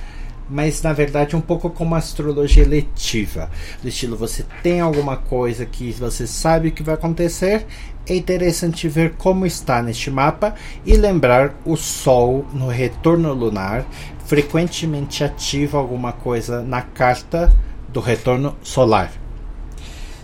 mas 0.49 0.81
na 0.81 0.91
verdade 0.93 1.35
um 1.35 1.41
pouco 1.41 1.69
como 1.69 1.95
astrologia 1.95 2.67
letiva. 2.67 3.49
Do 3.81 3.87
estilo, 3.87 4.17
você 4.17 4.45
tem 4.63 4.81
alguma 4.81 5.17
coisa 5.17 5.65
que 5.65 5.91
você 5.91 6.25
sabe 6.25 6.71
que 6.71 6.83
vai 6.83 6.95
acontecer, 6.95 7.65
é 8.07 8.15
interessante 8.15 8.87
ver 8.87 9.13
como 9.17 9.45
está 9.45 9.81
neste 9.81 10.09
mapa 10.09 10.55
e 10.85 10.93
lembrar 10.95 11.53
o 11.63 11.75
Sol 11.75 12.45
no 12.53 12.67
retorno 12.67 13.33
lunar 13.33 13.85
frequentemente 14.25 15.23
ativa 15.23 15.77
alguma 15.77 16.11
coisa 16.11 16.61
na 16.61 16.83
carta 16.83 17.51
do 17.87 17.99
retorno 17.99 18.55
solar. 18.61 19.11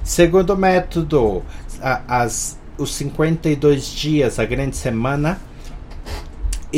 Segundo 0.03 0.55
método, 0.55 1.43
as, 1.81 2.59
os 2.77 2.93
52 2.93 3.87
dias, 3.87 4.37
a 4.37 4.45
grande 4.45 4.77
semana, 4.77 5.39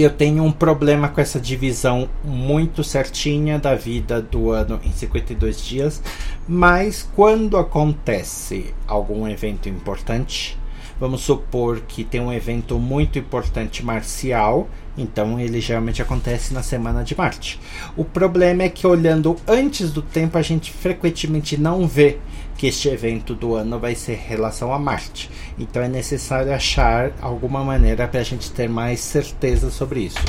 eu 0.04 0.12
tenho 0.12 0.44
um 0.44 0.52
problema 0.52 1.08
com 1.08 1.20
essa 1.20 1.40
divisão 1.40 2.08
muito 2.24 2.84
certinha 2.84 3.58
da 3.58 3.74
vida 3.74 4.22
do 4.22 4.52
ano 4.52 4.80
em 4.84 4.92
52 4.92 5.66
dias, 5.66 6.04
mas 6.48 7.10
quando 7.16 7.58
acontece 7.58 8.74
algum 8.86 9.28
evento 9.28 9.68
importante, 9.68 10.58
vamos 11.00 11.22
supor 11.22 11.82
que 11.88 12.04
tem 12.04 12.22
um 12.22 12.32
evento 12.32 12.78
muito 12.78 13.18
importante 13.18 13.84
marcial, 13.84 14.70
então 14.96 15.40
ele 15.40 15.60
geralmente 15.60 16.02
acontece 16.02 16.54
na 16.54 16.62
semana 16.62 17.04
de 17.04 17.18
Marte. 17.18 17.60
O 17.96 18.06
problema 18.06 18.64
é 18.64 18.70
que 18.70 18.86
olhando 18.86 19.36
antes 19.48 19.92
do 19.92 20.04
tempo 20.04 20.38
a 20.38 20.44
gente 20.44 20.72
frequentemente 20.72 21.58
não 21.58 21.88
vê 21.88 22.20
que 22.58 22.68
este 22.68 22.90
evento 22.90 23.36
do 23.36 23.56
ano 23.56 23.80
vai 23.80 23.94
ser 23.94 24.14
em 24.14 24.28
relação 24.28 24.74
a 24.74 24.80
Marte. 24.80 25.30
Então 25.58 25.82
é 25.82 25.88
necessário 25.88 26.52
achar 26.52 27.12
alguma 27.22 27.64
maneira 27.64 28.08
para 28.08 28.20
a 28.20 28.24
gente 28.24 28.52
ter 28.52 28.68
mais 28.68 29.00
certeza 29.00 29.70
sobre 29.70 30.02
isso. 30.02 30.26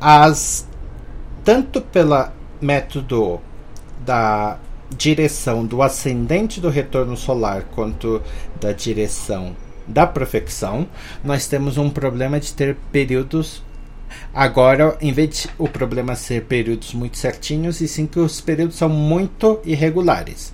As 0.00 0.66
tanto 1.44 1.80
pelo 1.80 2.28
método 2.60 3.40
da 4.04 4.58
direção 4.96 5.64
do 5.64 5.82
ascendente 5.82 6.60
do 6.60 6.68
retorno 6.68 7.16
solar 7.16 7.64
quanto 7.74 8.22
da 8.60 8.72
direção 8.72 9.54
da 9.86 10.06
profecção, 10.06 10.88
nós 11.22 11.46
temos 11.46 11.76
um 11.76 11.90
problema 11.90 12.40
de 12.40 12.54
ter 12.54 12.76
períodos 12.90 13.62
Agora, 14.32 14.96
em 15.00 15.12
vez 15.12 15.42
de 15.42 15.50
o 15.58 15.68
problema 15.68 16.16
ser 16.16 16.44
períodos 16.44 16.92
muito 16.92 17.16
certinhos, 17.16 17.80
e 17.80 17.88
sim 17.88 18.06
que 18.06 18.18
os 18.18 18.40
períodos 18.40 18.76
são 18.76 18.88
muito 18.88 19.60
irregulares. 19.64 20.52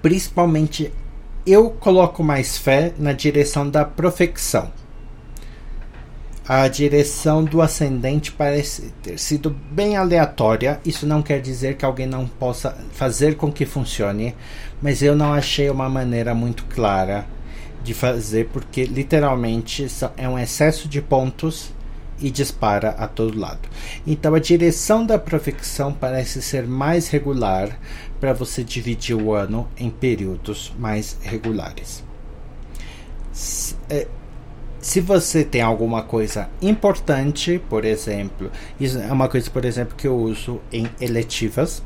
Principalmente, 0.00 0.92
eu 1.46 1.70
coloco 1.70 2.22
mais 2.22 2.58
fé 2.58 2.92
na 2.98 3.12
direção 3.12 3.68
da 3.68 3.84
profecção. 3.84 4.72
A 6.46 6.66
direção 6.66 7.44
do 7.44 7.62
ascendente 7.62 8.32
parece 8.32 8.92
ter 9.00 9.16
sido 9.16 9.50
bem 9.70 9.96
aleatória. 9.96 10.80
Isso 10.84 11.06
não 11.06 11.22
quer 11.22 11.40
dizer 11.40 11.76
que 11.76 11.84
alguém 11.84 12.06
não 12.06 12.26
possa 12.26 12.76
fazer 12.92 13.36
com 13.36 13.50
que 13.52 13.64
funcione, 13.64 14.34
mas 14.82 15.02
eu 15.02 15.14
não 15.14 15.32
achei 15.32 15.70
uma 15.70 15.88
maneira 15.88 16.34
muito 16.34 16.64
clara 16.64 17.24
de 17.82 17.94
fazer, 17.94 18.48
porque 18.52 18.84
literalmente 18.84 19.86
é 20.16 20.28
um 20.28 20.38
excesso 20.38 20.88
de 20.88 21.00
pontos 21.02 21.72
e 22.20 22.30
dispara 22.30 22.90
a 22.90 23.06
todo 23.08 23.38
lado. 23.38 23.68
Então 24.06 24.34
a 24.34 24.38
direção 24.38 25.04
da 25.04 25.18
profecção 25.18 25.92
parece 25.92 26.40
ser 26.40 26.66
mais 26.66 27.08
regular 27.08 27.78
para 28.20 28.32
você 28.32 28.62
dividir 28.62 29.16
o 29.16 29.34
ano 29.34 29.68
em 29.76 29.90
períodos 29.90 30.72
mais 30.78 31.18
regulares. 31.22 32.04
Se, 33.32 33.74
é, 33.90 34.06
se 34.80 35.00
você 35.00 35.44
tem 35.44 35.60
alguma 35.60 36.02
coisa 36.02 36.48
importante, 36.60 37.60
por 37.68 37.84
exemplo, 37.84 38.50
isso 38.78 38.98
é 38.98 39.12
uma 39.12 39.28
coisa, 39.28 39.50
por 39.50 39.64
exemplo, 39.64 39.96
que 39.96 40.06
eu 40.06 40.16
uso 40.16 40.60
em 40.72 40.88
eletivas. 41.00 41.82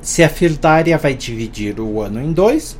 Se 0.00 0.22
a 0.22 0.28
fildária 0.28 0.96
vai 0.96 1.14
dividir 1.14 1.80
o 1.80 2.00
ano 2.00 2.22
em 2.22 2.32
dois, 2.32 2.78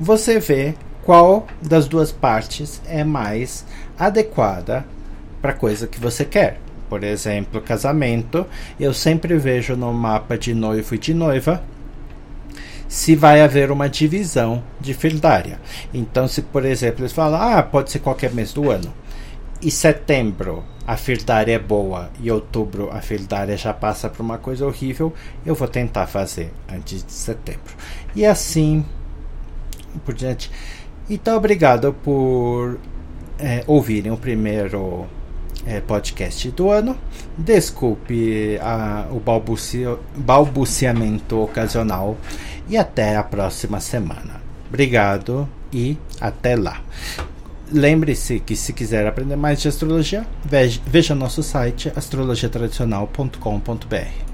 você 0.00 0.40
vê 0.40 0.74
qual 1.02 1.46
das 1.60 1.86
duas 1.86 2.10
partes 2.10 2.80
é 2.86 3.04
mais 3.04 3.66
adequada 3.98 4.84
para 5.42 5.50
a 5.50 5.54
coisa 5.54 5.86
que 5.86 6.00
você 6.00 6.24
quer. 6.24 6.58
Por 6.88 7.04
exemplo, 7.04 7.60
casamento, 7.60 8.46
eu 8.78 8.92
sempre 8.92 9.36
vejo 9.36 9.76
no 9.76 9.92
mapa 9.92 10.36
de 10.36 10.54
noivo 10.54 10.94
e 10.94 10.98
de 10.98 11.14
noiva 11.14 11.62
se 12.88 13.14
vai 13.14 13.40
haver 13.40 13.70
uma 13.70 13.88
divisão 13.88 14.64
de 14.80 14.92
fildária. 14.94 15.60
Então, 15.94 16.26
se 16.26 16.42
por 16.42 16.64
exemplo 16.64 17.02
eles 17.02 17.12
falam, 17.12 17.40
ah, 17.40 17.62
pode 17.62 17.92
ser 17.92 18.00
qualquer 18.00 18.32
mês 18.32 18.52
do 18.52 18.68
ano, 18.68 18.92
e 19.62 19.70
setembro 19.70 20.64
a 20.86 20.96
fildária 20.96 21.52
é 21.52 21.58
boa 21.58 22.10
e 22.18 22.30
outubro 22.32 22.90
a 22.90 23.00
fildária 23.00 23.56
já 23.56 23.72
passa 23.72 24.08
por 24.08 24.22
uma 24.22 24.38
coisa 24.38 24.66
horrível, 24.66 25.12
eu 25.46 25.54
vou 25.54 25.68
tentar 25.68 26.08
fazer 26.08 26.52
antes 26.68 27.04
de 27.04 27.12
setembro. 27.12 27.76
E 28.16 28.26
assim 28.26 28.84
por 30.04 30.14
diante. 30.14 30.50
Então, 31.08 31.36
obrigado 31.36 31.92
por 31.92 32.78
é, 33.38 33.64
ouvirem 33.66 34.12
o 34.12 34.16
primeiro 34.16 35.06
é, 35.66 35.80
podcast 35.80 36.50
do 36.52 36.70
ano. 36.70 36.96
Desculpe 37.36 38.58
a, 38.60 39.06
o 39.10 39.20
balbucio, 39.20 40.00
balbuciamento 40.16 41.40
ocasional 41.40 42.16
e 42.68 42.76
até 42.76 43.16
a 43.16 43.22
próxima 43.22 43.80
semana. 43.80 44.40
Obrigado 44.68 45.48
e 45.72 45.96
até 46.20 46.56
lá. 46.56 46.82
Lembre-se 47.72 48.40
que 48.40 48.56
se 48.56 48.72
quiser 48.72 49.06
aprender 49.06 49.36
mais 49.36 49.60
de 49.60 49.68
astrologia, 49.68 50.26
veja, 50.44 50.80
veja 50.86 51.14
nosso 51.14 51.40
site 51.42 51.92
astrologiatradicional.com.br. 51.94 54.29